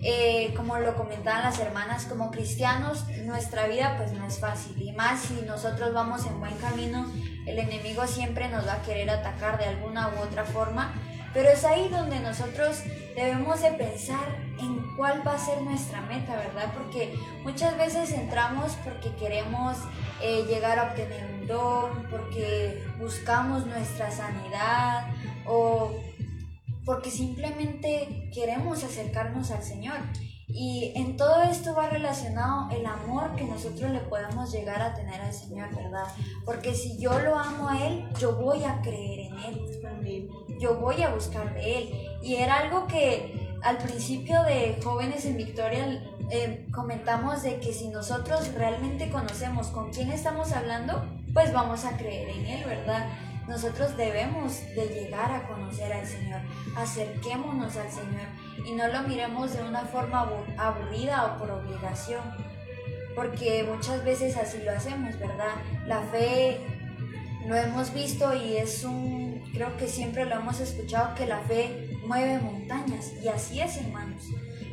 [0.00, 4.80] eh, como lo comentaban las hermanas, como cristianos, nuestra vida pues no es fácil.
[4.80, 7.10] Y más si nosotros vamos en buen camino,
[7.46, 10.94] el enemigo siempre nos va a querer atacar de alguna u otra forma.
[11.34, 12.82] Pero es ahí donde nosotros
[13.14, 16.72] debemos de pensar en cuál va a ser nuestra meta, ¿verdad?
[16.74, 19.76] Porque muchas veces entramos porque queremos
[20.22, 25.06] eh, llegar a obtener un don, porque buscamos nuestra sanidad
[25.46, 25.92] o
[26.84, 29.98] porque simplemente queremos acercarnos al Señor.
[30.50, 35.20] Y en todo esto va relacionado el amor que nosotros le podemos llegar a tener
[35.20, 36.06] al Señor, ¿verdad?
[36.46, 40.47] Porque si yo lo amo a Él, yo voy a creer en Él.
[40.58, 42.06] Yo voy a buscar de Él.
[42.22, 47.88] Y era algo que al principio de Jóvenes en Victoria eh, comentamos de que si
[47.88, 53.08] nosotros realmente conocemos con quién estamos hablando, pues vamos a creer en Él, ¿verdad?
[53.48, 56.40] Nosotros debemos de llegar a conocer al Señor,
[56.76, 58.26] acerquémonos al Señor
[58.66, 62.20] y no lo miremos de una forma abu- aburrida o por obligación,
[63.14, 65.54] porque muchas veces así lo hacemos, ¿verdad?
[65.86, 66.60] La fe
[67.48, 71.98] lo hemos visto y es un, creo que siempre lo hemos escuchado, que la fe
[72.06, 74.22] mueve montañas y así es, hermanos.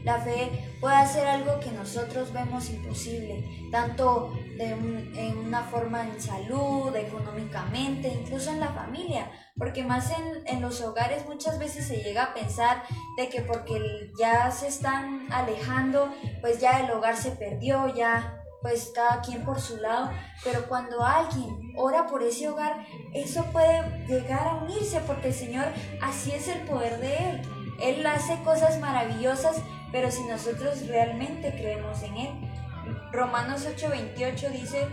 [0.04, 6.04] La fe puede hacer algo que nosotros vemos imposible, tanto de un- en una forma
[6.08, 11.88] en salud, económicamente, incluso en la familia, porque más en, en los hogares muchas veces
[11.88, 12.84] se llega a pensar
[13.18, 18.92] de que porque ya se están alejando, pues ya el hogar se perdió, ya pues
[18.94, 20.10] cada quien por su lado,
[20.44, 25.66] pero cuando alguien ora por ese hogar, eso puede llegar a unirse porque el Señor
[26.02, 27.42] así es el poder de Él.
[27.82, 29.58] Él hace cosas maravillosas,
[29.92, 32.52] pero si nosotros realmente creemos en Él.
[33.12, 34.88] Romanos 8:28 dice,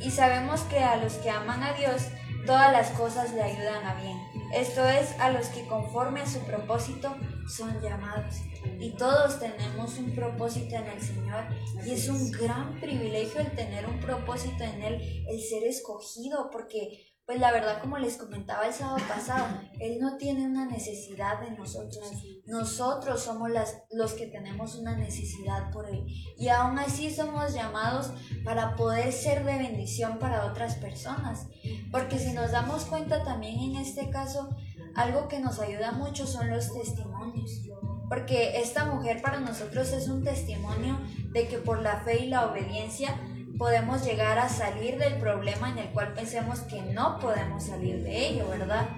[0.00, 2.08] y sabemos que a los que aman a Dios,
[2.46, 4.18] todas las cosas le ayudan a bien.
[4.54, 7.14] Esto es, a los que conforme a su propósito
[7.48, 8.36] son llamados.
[8.80, 11.44] Y todos tenemos un propósito en el Señor.
[11.84, 17.16] Y es un gran privilegio el tener un propósito en Él, el ser escogido, porque
[17.26, 19.46] pues la verdad como les comentaba el sábado pasado,
[19.80, 22.12] Él no tiene una necesidad de nosotros.
[22.46, 26.06] Nosotros somos las, los que tenemos una necesidad por Él.
[26.38, 28.12] Y aún así somos llamados
[28.44, 31.48] para poder ser de bendición para otras personas.
[31.90, 34.56] Porque si nos damos cuenta también en este caso,
[34.94, 37.60] algo que nos ayuda mucho son los testimonios.
[38.08, 40.98] Porque esta mujer para nosotros es un testimonio
[41.32, 43.16] de que por la fe y la obediencia
[43.58, 48.28] podemos llegar a salir del problema en el cual pensemos que no podemos salir de
[48.28, 48.88] ello, ¿verdad?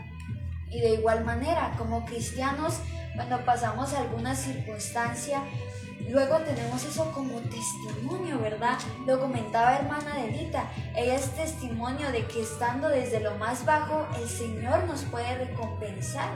[0.70, 2.80] Y de igual manera, como cristianos,
[3.14, 5.42] cuando pasamos alguna circunstancia,
[6.08, 8.78] Luego tenemos eso como testimonio, ¿verdad?
[9.06, 10.70] Lo comentaba hermana Delita.
[10.96, 16.30] Ella es testimonio de que estando desde lo más bajo, el Señor nos puede recompensar.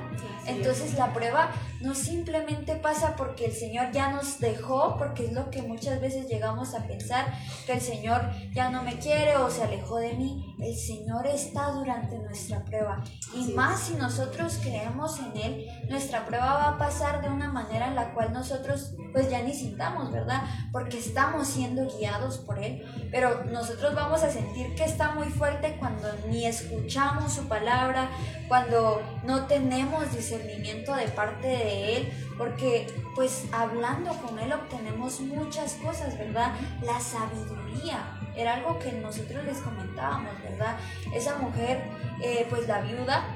[0.47, 1.51] Entonces la prueba
[1.81, 6.29] no simplemente pasa porque el Señor ya nos dejó, porque es lo que muchas veces
[6.29, 7.33] llegamos a pensar,
[7.67, 10.55] que el Señor ya no me quiere o se alejó de mí.
[10.61, 13.03] El Señor está durante nuestra prueba.
[13.35, 17.89] Y más si nosotros creemos en Él, nuestra prueba va a pasar de una manera
[17.89, 20.43] en la cual nosotros pues ya ni sintamos, ¿verdad?
[20.73, 22.85] Porque estamos siendo guiados por Él.
[23.11, 28.09] Pero nosotros vamos a sentir que está muy fuerte cuando ni escuchamos su palabra,
[28.49, 35.75] cuando no tenemos discernimiento de parte de Él, porque pues hablando con Él obtenemos muchas
[35.75, 36.53] cosas, ¿verdad?
[36.83, 38.19] La sabiduría.
[38.35, 40.77] Era algo que nosotros les comentábamos, ¿verdad?
[41.15, 41.83] Esa mujer,
[42.23, 43.27] eh, pues la viuda,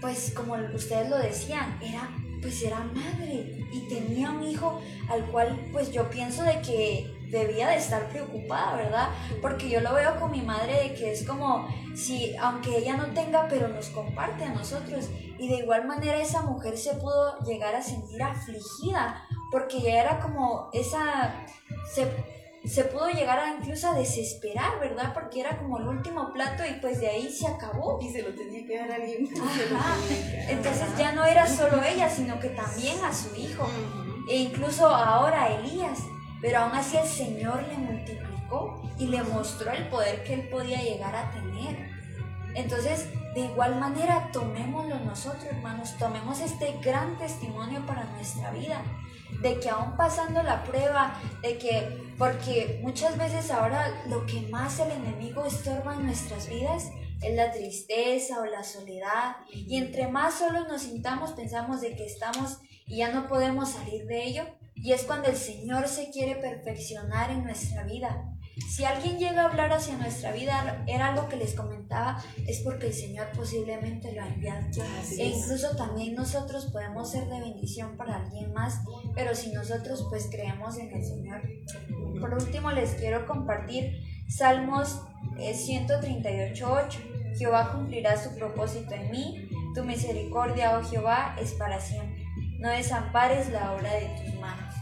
[0.00, 2.08] pues como ustedes lo decían, era
[2.40, 7.68] pues era madre y tenía un hijo al cual pues yo pienso de que debía
[7.68, 9.08] de estar preocupada, ¿verdad?
[9.42, 13.06] Porque yo lo veo con mi madre de que es como si, aunque ella no
[13.12, 15.10] tenga, pero nos comparte a nosotros.
[15.38, 20.20] Y de igual manera esa mujer se pudo llegar a sentir afligida, porque ya era
[20.20, 21.46] como esa,
[21.92, 22.06] se
[22.64, 25.14] se pudo llegar a incluso a desesperar, ¿verdad?
[25.14, 27.98] Porque era como el último plato y pues de ahí se acabó.
[28.00, 29.28] Y se lo tenía que dar a alguien.
[30.48, 33.68] Entonces ya no era solo ella, sino que también a su hijo.
[34.28, 36.00] E incluso ahora a Elías.
[36.40, 40.82] Pero aún así el Señor le multiplicó y le mostró el poder que él podía
[40.82, 41.90] llegar a tener.
[42.54, 48.82] Entonces, de igual manera, tomémoslo nosotros, hermanos, tomemos este gran testimonio para nuestra vida
[49.40, 54.80] de que aún pasando la prueba, de que, porque muchas veces ahora lo que más
[54.80, 56.90] el enemigo estorba en nuestras vidas
[57.22, 59.36] es la tristeza o la soledad.
[59.52, 64.06] Y entre más solos nos sintamos, pensamos de que estamos y ya no podemos salir
[64.06, 64.44] de ello.
[64.74, 68.37] Y es cuando el Señor se quiere perfeccionar en nuestra vida.
[68.68, 72.88] Si alguien llega a hablar hacia nuestra vida, era algo que les comentaba, es porque
[72.88, 74.66] el Señor posiblemente lo ha enviado.
[75.18, 78.80] e incluso también nosotros podemos ser de bendición para alguien más,
[79.14, 81.42] pero si nosotros pues creemos en el Señor.
[82.20, 83.92] Por último les quiero compartir
[84.28, 85.00] Salmos
[85.36, 86.94] 138.8.
[86.94, 92.24] Eh, Jehová cumplirá su propósito en mí, tu misericordia, oh Jehová, es para siempre.
[92.58, 94.74] No desampares la obra de tus manos.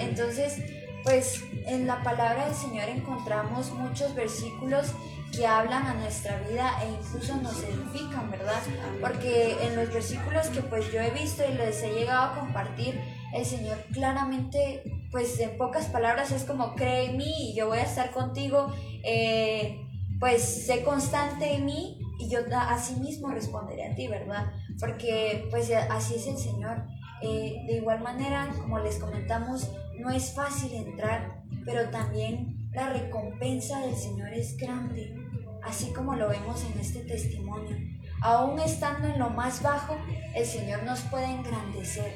[0.00, 0.60] Entonces,
[1.04, 4.92] pues en la palabra del Señor encontramos muchos versículos
[5.32, 8.60] que hablan a nuestra vida e incluso nos edifican, ¿verdad?
[9.00, 12.98] Porque en los versículos que pues yo he visto y les he llegado a compartir,
[13.34, 17.78] el Señor claramente, pues en pocas palabras es como, cree en mí y yo voy
[17.78, 18.72] a estar contigo,
[19.04, 19.86] eh,
[20.18, 24.52] pues sé constante en mí y yo así mismo responderé a ti, ¿verdad?
[24.80, 26.84] Porque pues así es el Señor.
[27.20, 31.37] Eh, de igual manera, como les comentamos, no es fácil entrar,
[31.68, 35.14] pero también la recompensa del Señor es grande,
[35.62, 37.76] así como lo vemos en este testimonio.
[38.22, 39.98] Aún estando en lo más bajo,
[40.34, 42.10] el Señor nos puede engrandecer.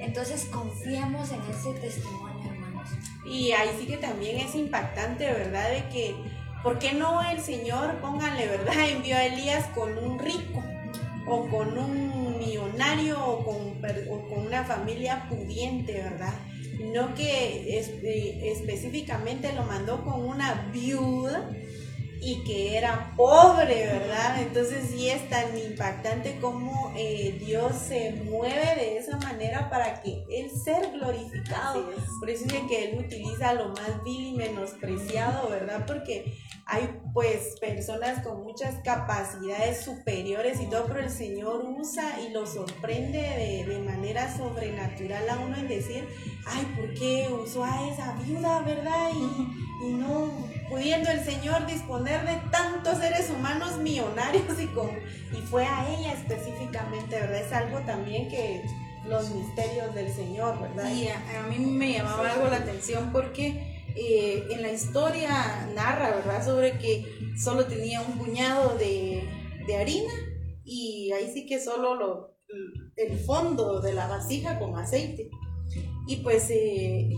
[0.00, 2.88] Entonces confiemos en ese testimonio, hermanos.
[3.26, 5.68] Y ahí sí que también es impactante, ¿verdad?
[5.68, 6.16] De que,
[6.62, 8.74] ¿por qué no el Señor, pónganle, ¿verdad?
[8.88, 10.64] Envió a Elías con un rico
[11.28, 13.78] o con un millonario o con,
[14.10, 16.32] o con una familia pudiente, ¿verdad?
[16.80, 21.50] No que eh, específicamente lo mandó con una viuda
[22.22, 24.42] y que era pobre, ¿verdad?
[24.42, 30.24] Entonces sí es tan impactante como eh, Dios se mueve de esa manera para que
[30.30, 31.88] Él ser glorificado.
[32.18, 35.84] Por eso es que Él utiliza lo más vil y menospreciado, ¿verdad?
[35.86, 36.34] Porque
[36.66, 42.46] hay pues personas con muchas capacidades superiores y todo, pero el Señor usa y lo
[42.46, 46.06] sorprende de, de manera sobrenatural a uno en decir,
[46.46, 49.10] ay, ¿por qué usó a esa viuda, verdad?
[49.14, 54.88] Y, y no pudiendo el Señor disponer de tantos seres humanos millonarios y, con,
[55.32, 57.44] y fue a ella específicamente, ¿verdad?
[57.44, 58.62] Es algo también que
[59.06, 60.90] los misterios del Señor, ¿verdad?
[60.94, 66.44] Y a, mí me llamaba algo la atención porque eh, en la historia narra, ¿verdad?
[66.44, 67.04] Sobre que
[67.36, 69.28] solo tenía un puñado de,
[69.80, 70.12] harina
[70.64, 72.36] y ahí sí que solo lo,
[72.96, 75.30] el fondo de la vasija con aceite.
[76.08, 77.08] Y pues eh,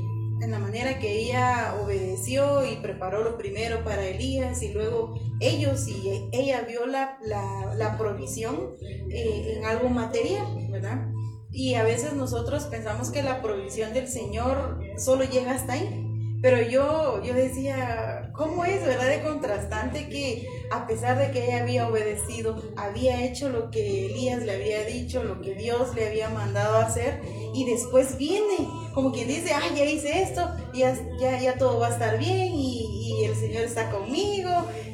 [0.43, 5.87] en la manera que ella obedeció y preparó lo primero para Elías y luego ellos
[5.87, 11.07] y ella vio la, la, provisión eh, en algo material, ¿verdad?
[11.53, 16.03] Y a veces nosotros pensamos que la provisión del Señor solo llega hasta ahí.
[16.43, 21.63] Pero yo, yo decía, ¿cómo es, verdad, de contrastante que a pesar de que ella
[21.63, 26.31] había obedecido, había hecho lo que Elías le había dicho, lo que Dios le había
[26.31, 27.21] mandado hacer,
[27.55, 28.57] y después viene,
[28.95, 32.53] como quien dice, ay, ya hice esto, ya, ya, ya todo va a estar bien,
[32.55, 34.51] y, y el Señor está conmigo,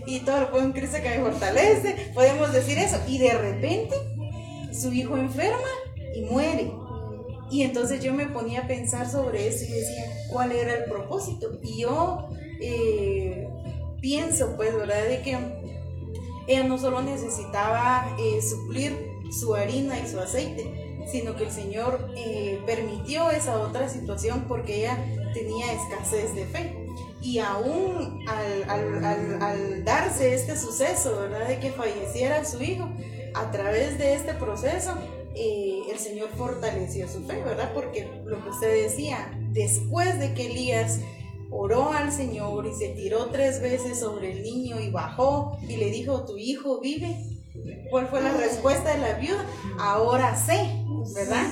[0.07, 3.95] y todo lo puedo en Cristo que me fortalece, podemos decir eso, y de repente
[4.73, 5.69] su hijo enferma
[6.15, 6.73] y muere.
[7.51, 11.59] Y entonces yo me ponía a pensar sobre eso y decía, ¿cuál era el propósito?
[11.63, 12.29] Y yo
[12.61, 13.49] eh,
[14.01, 15.07] pienso, pues, ¿verdad?
[15.09, 15.39] De que
[16.47, 18.97] ella no solo necesitaba eh, suplir
[19.31, 24.81] su harina y su aceite, sino que el Señor eh, permitió esa otra situación porque
[24.81, 24.99] ella
[25.35, 26.87] tenía escasez de fe.
[27.21, 31.49] Y aún al, al, al, al darse este suceso, ¿verdad?
[31.49, 32.89] De que falleciera su hijo,
[33.35, 34.95] a través de este proceso,
[35.35, 37.73] eh, el Señor fortaleció su fe, ¿verdad?
[37.75, 41.01] Porque lo que usted decía, después de que Elías
[41.51, 45.91] oró al Señor y se tiró tres veces sobre el niño y bajó y le
[45.91, 47.17] dijo, tu hijo vive.
[47.91, 49.45] ¿Cuál fue la respuesta de la viuda?
[49.81, 50.85] Ahora sé,
[51.15, 51.47] ¿verdad?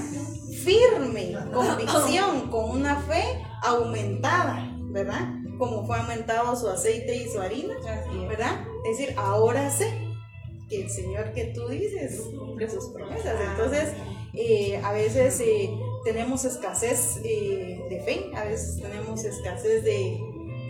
[0.64, 5.28] Firme, convicción, con una fe aumentada, ¿verdad?
[5.58, 7.74] Como fue aumentado su aceite y su harina,
[8.28, 8.64] ¿verdad?
[8.84, 10.06] Es decir, ahora sé
[10.68, 13.36] que el Señor que tú dices cumple sus promesas.
[13.52, 13.92] Entonces,
[14.34, 15.70] eh, a veces eh,
[16.04, 20.20] tenemos escasez eh, de fe, a veces tenemos escasez de,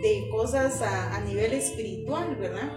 [0.01, 2.71] de cosas a, a, nivel espiritual, ¿verdad?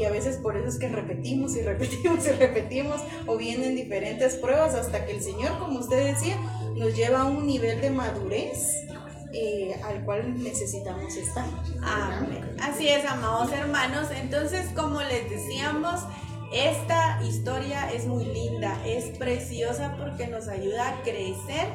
[0.00, 4.34] Y a veces por eso es que repetimos y repetimos y repetimos o vienen diferentes
[4.36, 6.38] pruebas hasta que el Señor, como usted decía,
[6.74, 8.86] nos lleva a un nivel de madurez
[9.34, 11.44] eh, al cual necesitamos estar.
[11.82, 12.56] Amén.
[12.62, 14.08] Así es, amados hermanos.
[14.10, 16.00] Entonces, como les decíamos,
[16.50, 21.68] esta historia es muy linda, es preciosa porque nos ayuda a crecer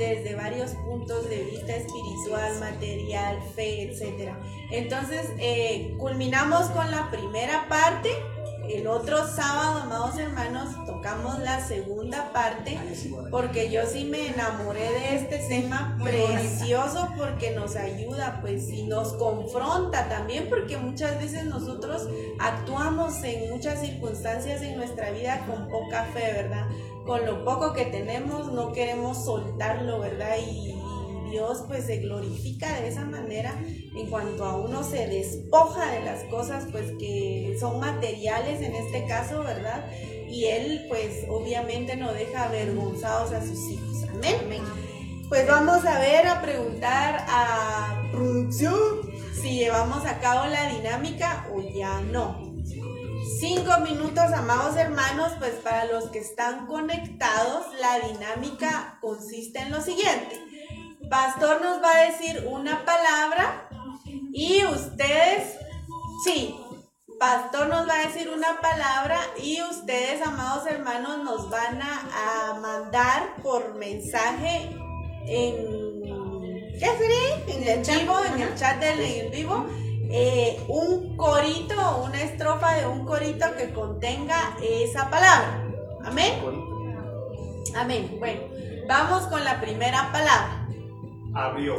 [0.00, 4.32] desde varios puntos de vista espiritual, material, fe, etc.
[4.70, 8.08] Entonces, eh, culminamos con la primera parte
[8.68, 12.78] el otro sábado, amados hermanos, tocamos la segunda parte
[13.30, 19.14] porque yo sí me enamoré de este tema precioso porque nos ayuda, pues, y nos
[19.14, 26.04] confronta también porque muchas veces nosotros actuamos en muchas circunstancias en nuestra vida con poca
[26.12, 26.68] fe, ¿verdad?
[27.06, 30.36] Con lo poco que tenemos no queremos soltarlo, ¿verdad?
[30.38, 30.74] Y
[31.30, 33.54] Dios pues se glorifica de esa manera
[33.96, 39.06] en cuanto a uno se despoja de las cosas pues que son materiales en este
[39.06, 39.86] caso, ¿verdad?
[40.28, 44.04] Y Él pues obviamente no deja avergonzados a sus hijos.
[44.12, 44.62] Amén.
[45.28, 48.74] Pues vamos a ver, a preguntar a producción
[49.32, 52.49] si llevamos a cabo la dinámica o ya no.
[53.40, 59.80] Cinco minutos, amados hermanos, pues para los que están conectados, la dinámica consiste en lo
[59.80, 60.38] siguiente.
[61.08, 63.66] Pastor nos va a decir una palabra
[64.30, 65.56] y ustedes,
[66.22, 66.54] sí,
[67.18, 73.36] Pastor nos va a decir una palabra y ustedes, amados hermanos, nos van a, mandar
[73.42, 74.76] por mensaje
[75.26, 77.56] en, ¿qué sería?
[77.56, 78.02] En el chat,
[78.34, 79.66] en el chat del vivo,
[80.12, 85.68] eh, un corito, una estrofa de un corito que contenga esa palabra.
[86.04, 86.32] Amén.
[87.76, 88.16] Amén.
[88.18, 88.40] Bueno,
[88.88, 90.66] vamos con la primera palabra.
[91.32, 91.76] Abrió.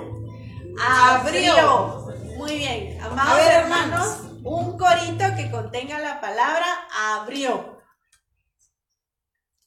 [0.82, 2.08] Abrió.
[2.38, 2.98] Muy bien.
[3.04, 7.82] Amados hermanos, un corito que contenga la palabra abrió.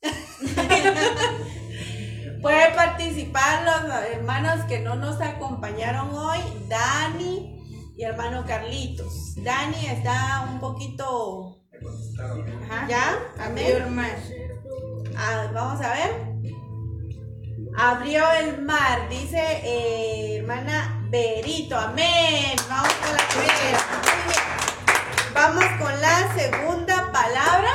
[2.41, 7.55] Puede participar los hermanos que no nos acompañaron hoy, Dani
[7.97, 9.35] y hermano Carlitos.
[9.37, 11.61] Dani está un poquito...
[12.89, 13.19] ¿Ya?
[13.39, 13.85] Amén.
[15.17, 16.35] Ah, vamos a ver.
[17.77, 21.77] Abrió el mar, dice eh, hermana Berito.
[21.77, 22.57] Amén.
[22.69, 24.05] Vamos con la primera.
[25.35, 27.71] Vamos con la segunda palabra.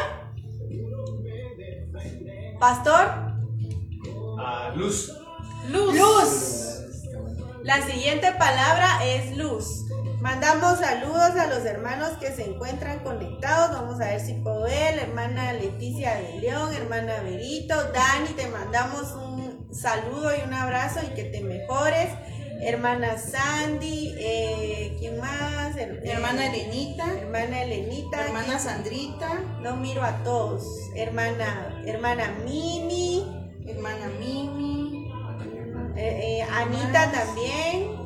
[2.59, 3.34] Pastor.
[4.05, 5.11] Uh, luz.
[5.70, 5.95] Luz.
[5.95, 6.59] Luz.
[7.63, 9.89] La siguiente palabra es luz.
[10.22, 13.72] Mandamos saludos a los hermanos que se encuentran conectados.
[13.72, 14.99] Vamos a ver si puedo ver.
[14.99, 21.13] Hermana Leticia de León, hermana Berito, Dani, te mandamos un saludo y un abrazo y
[21.15, 22.09] que te mejores.
[22.61, 25.78] Hermana Sandy, eh, ¿quién más?
[25.78, 27.05] hermana Elenita.
[27.17, 28.26] Hermana Elenita.
[28.26, 29.39] Hermana Sandrita.
[29.61, 30.65] No miro a todos.
[30.95, 33.24] Hermana, hermana Mimi.
[33.65, 35.09] Hermana Mimi.
[35.95, 37.99] Eh, eh, Anita también.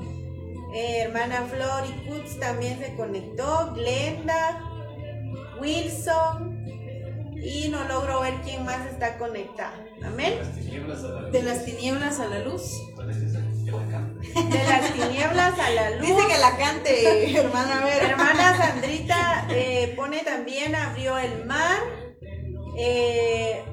[0.74, 3.74] Hermana Flor y Kutz también se conectó.
[3.74, 4.62] Glenda.
[5.60, 6.64] Wilson.
[7.42, 9.76] Y no logro ver quién más está conectado.
[10.06, 10.36] Amén.
[11.32, 12.62] De las tinieblas a la luz.
[14.50, 16.08] De las tinieblas a la luz.
[16.08, 18.04] Dice que la cante, hermana, a ver.
[18.04, 21.80] Hermana Sandrita eh, pone también abrió el mar.
[22.78, 23.64] Eh,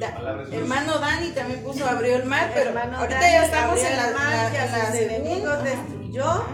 [0.00, 3.96] Da- hermano Dani también puso abrió el mar, pero hermano ahorita Dani ya estamos en
[3.96, 6.44] la, mar, la- enemigos destruyó.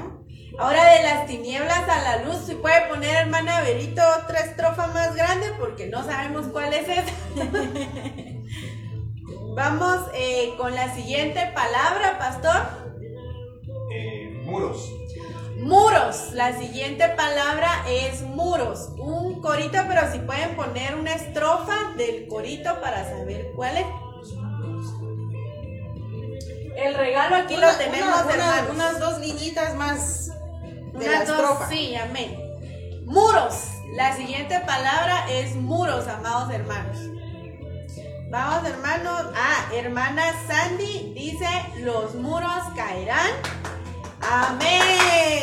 [0.59, 5.15] Ahora de las tinieblas a la luz, si puede poner hermana Berito otra estrofa más
[5.15, 7.13] grande porque no sabemos cuál es esa.
[9.55, 12.63] Vamos eh, con la siguiente palabra, pastor.
[13.93, 14.91] Eh, muros.
[15.57, 16.33] Muros.
[16.33, 18.91] La siguiente palabra es muros.
[18.99, 23.87] Un corito, pero si pueden poner una estrofa del corito para saber cuál es.
[26.77, 28.71] El regalo aquí Una- lo tenemos, una- una- hermanos.
[28.75, 30.29] unas dos niñitas más
[30.93, 31.69] de la dos, estrofa.
[31.69, 32.39] sí, amén.
[33.07, 33.55] Muros.
[33.95, 36.99] La siguiente palabra es muros, amados hermanos.
[38.29, 39.23] Vamos, hermanos.
[39.35, 41.47] Ah, hermana Sandy dice,
[41.79, 43.31] los muros caerán.
[44.29, 45.43] Amén.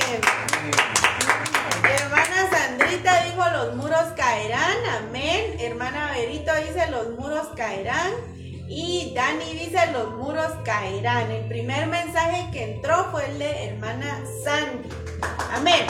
[1.83, 4.75] Hermana Sandrita dijo, los muros caerán.
[4.97, 5.55] Amén.
[5.59, 8.11] Hermana Berito dice, los muros caerán.
[8.67, 11.31] Y Dani dice, los muros caerán.
[11.31, 14.89] El primer mensaje que entró fue el de hermana Sandy.
[15.53, 15.87] Amén.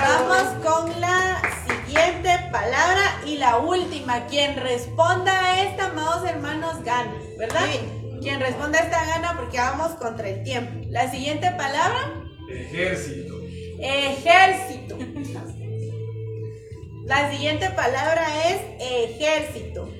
[0.00, 4.26] Vamos con la siguiente palabra y la última.
[4.26, 7.64] Quien responda a esta, amados hermanos, gana, ¿verdad?
[7.72, 8.03] Sí.
[8.24, 10.86] Quien responda esta gana porque vamos contra el tiempo.
[10.88, 13.38] La siguiente palabra, Ejército.
[13.78, 14.96] ejército.
[17.04, 19.90] La siguiente palabra es ejército.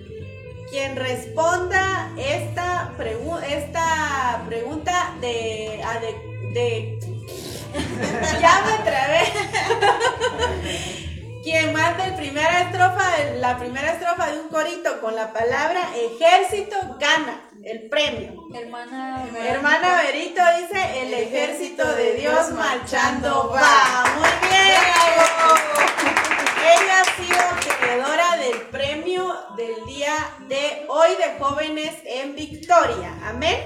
[0.70, 6.98] Quien responda esta, pregu- esta pregunta de, de, de-
[8.40, 9.24] ya me trabé.
[11.42, 13.04] Quien manda el primera estrofa,
[13.36, 18.44] la primera estrofa de un corito con la palabra ejército gana el premio.
[18.54, 24.04] Hermana, Hermana Berito dice el ejército de Dios marchando va.
[24.16, 24.74] Muy bien.
[26.66, 30.14] Ella ha sido creadora del premio del día
[30.48, 33.12] de hoy de jóvenes en Victoria.
[33.24, 33.56] Amén.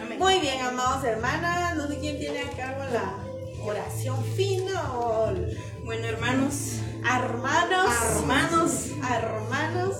[0.00, 0.18] Amén.
[0.18, 1.74] Muy bien, amados hermanas.
[1.76, 3.16] No sé quién tiene a cargo la
[3.64, 7.90] oración fina o el- Bueno, hermanos, hermanos.
[8.16, 9.96] hermanos, Hermanos.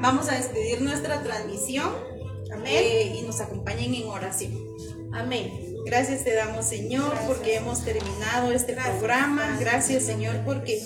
[0.00, 1.92] vamos a despedir nuestra transmisión
[2.52, 2.72] Amén.
[2.74, 4.52] eh, y nos acompañen en oración.
[5.12, 5.50] Amén.
[5.84, 9.56] Gracias te damos, Señor, porque hemos terminado este programa.
[9.60, 10.02] gracias.
[10.02, 10.82] Señor, porque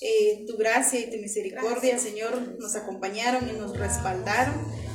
[0.00, 1.98] eh, tu gracia y tu misericordia.
[1.98, 4.54] Señor, nos acompañaron y nos respaldaron.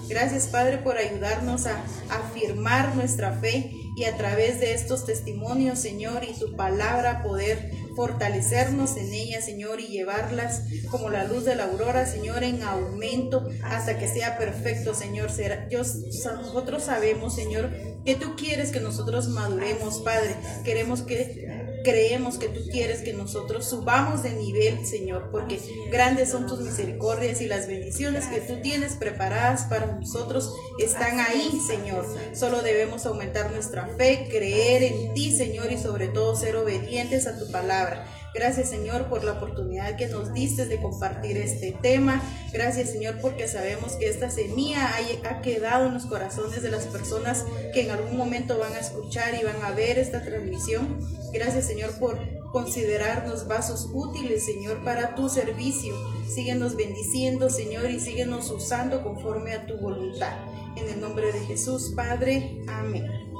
[0.10, 6.24] Gracias, Padre, por ayudarnos a afirmar nuestra fe y a través de estos testimonios, Señor,
[6.24, 11.66] y tu palabra poder fortalecernos en ella, Señor, y llevarlas como la luz de la
[11.66, 15.32] aurora, Señor, en aumento hasta que sea perfecto, Señor.
[15.32, 17.72] Será, yo, nosotros sabemos, Señor,
[18.06, 20.36] que tú quieres que nosotros maduremos, Padre.
[20.64, 25.60] Queremos que creemos que tú quieres que nosotros subamos de nivel, Señor, porque
[25.90, 31.62] grandes son tus misericordias y las bendiciones que tú tienes preparadas para nosotros están ahí,
[31.66, 32.06] Señor.
[32.34, 37.40] Solo debemos aumentar nuestra fe, creer en ti, Señor, y sobre todo ser obedientes a
[37.40, 38.06] tu palabra.
[38.36, 42.22] Gracias Señor por la oportunidad que nos diste de compartir este tema.
[42.52, 44.92] Gracias Señor porque sabemos que esta semilla
[45.24, 49.36] ha, quedado en los corazones de las personas que en algún momento van a escuchar
[49.36, 51.00] y van a ver esta transmisión.
[51.32, 52.20] Gracias Señor por
[52.52, 55.96] considerarnos vasos útiles Señor para tu servicio.
[56.28, 60.34] Síguenos bendiciendo Señor y síguenos usando conforme a tu voluntad.
[60.76, 62.58] En el nombre de Jesús Padre.
[62.68, 63.35] Amén.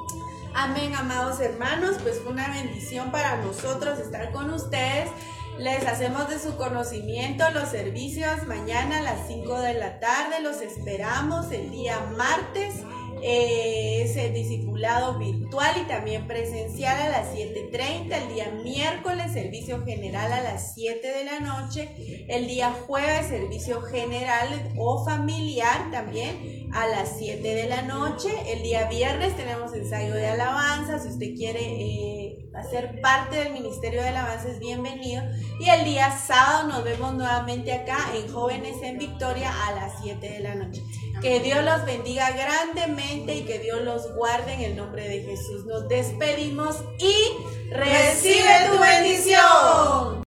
[0.58, 5.10] Amén, amados hermanos, pues fue una bendición para nosotros estar con ustedes.
[5.58, 10.42] Les hacemos de su conocimiento los servicios mañana a las 5 de la tarde.
[10.42, 12.76] Los esperamos el día martes.
[13.22, 18.24] Eh, es el discipulado virtual y también presencial a las 7.30.
[18.24, 22.26] El día miércoles, servicio general a las 7 de la noche.
[22.28, 28.30] El día jueves, servicio general o familiar también a las 7 de la noche.
[28.48, 31.00] El día viernes tenemos ensayo de alabanza.
[31.00, 35.24] Si usted quiere eh, hacer parte del Ministerio de Alabanza, es bienvenido.
[35.60, 40.30] Y el día sábado nos vemos nuevamente acá en Jóvenes en Victoria a las 7
[40.30, 40.82] de la noche.
[41.22, 45.66] Que Dios los bendiga grandemente y que Dios los guarde en el nombre de Jesús.
[45.66, 50.24] Nos despedimos y recibe tu bendición.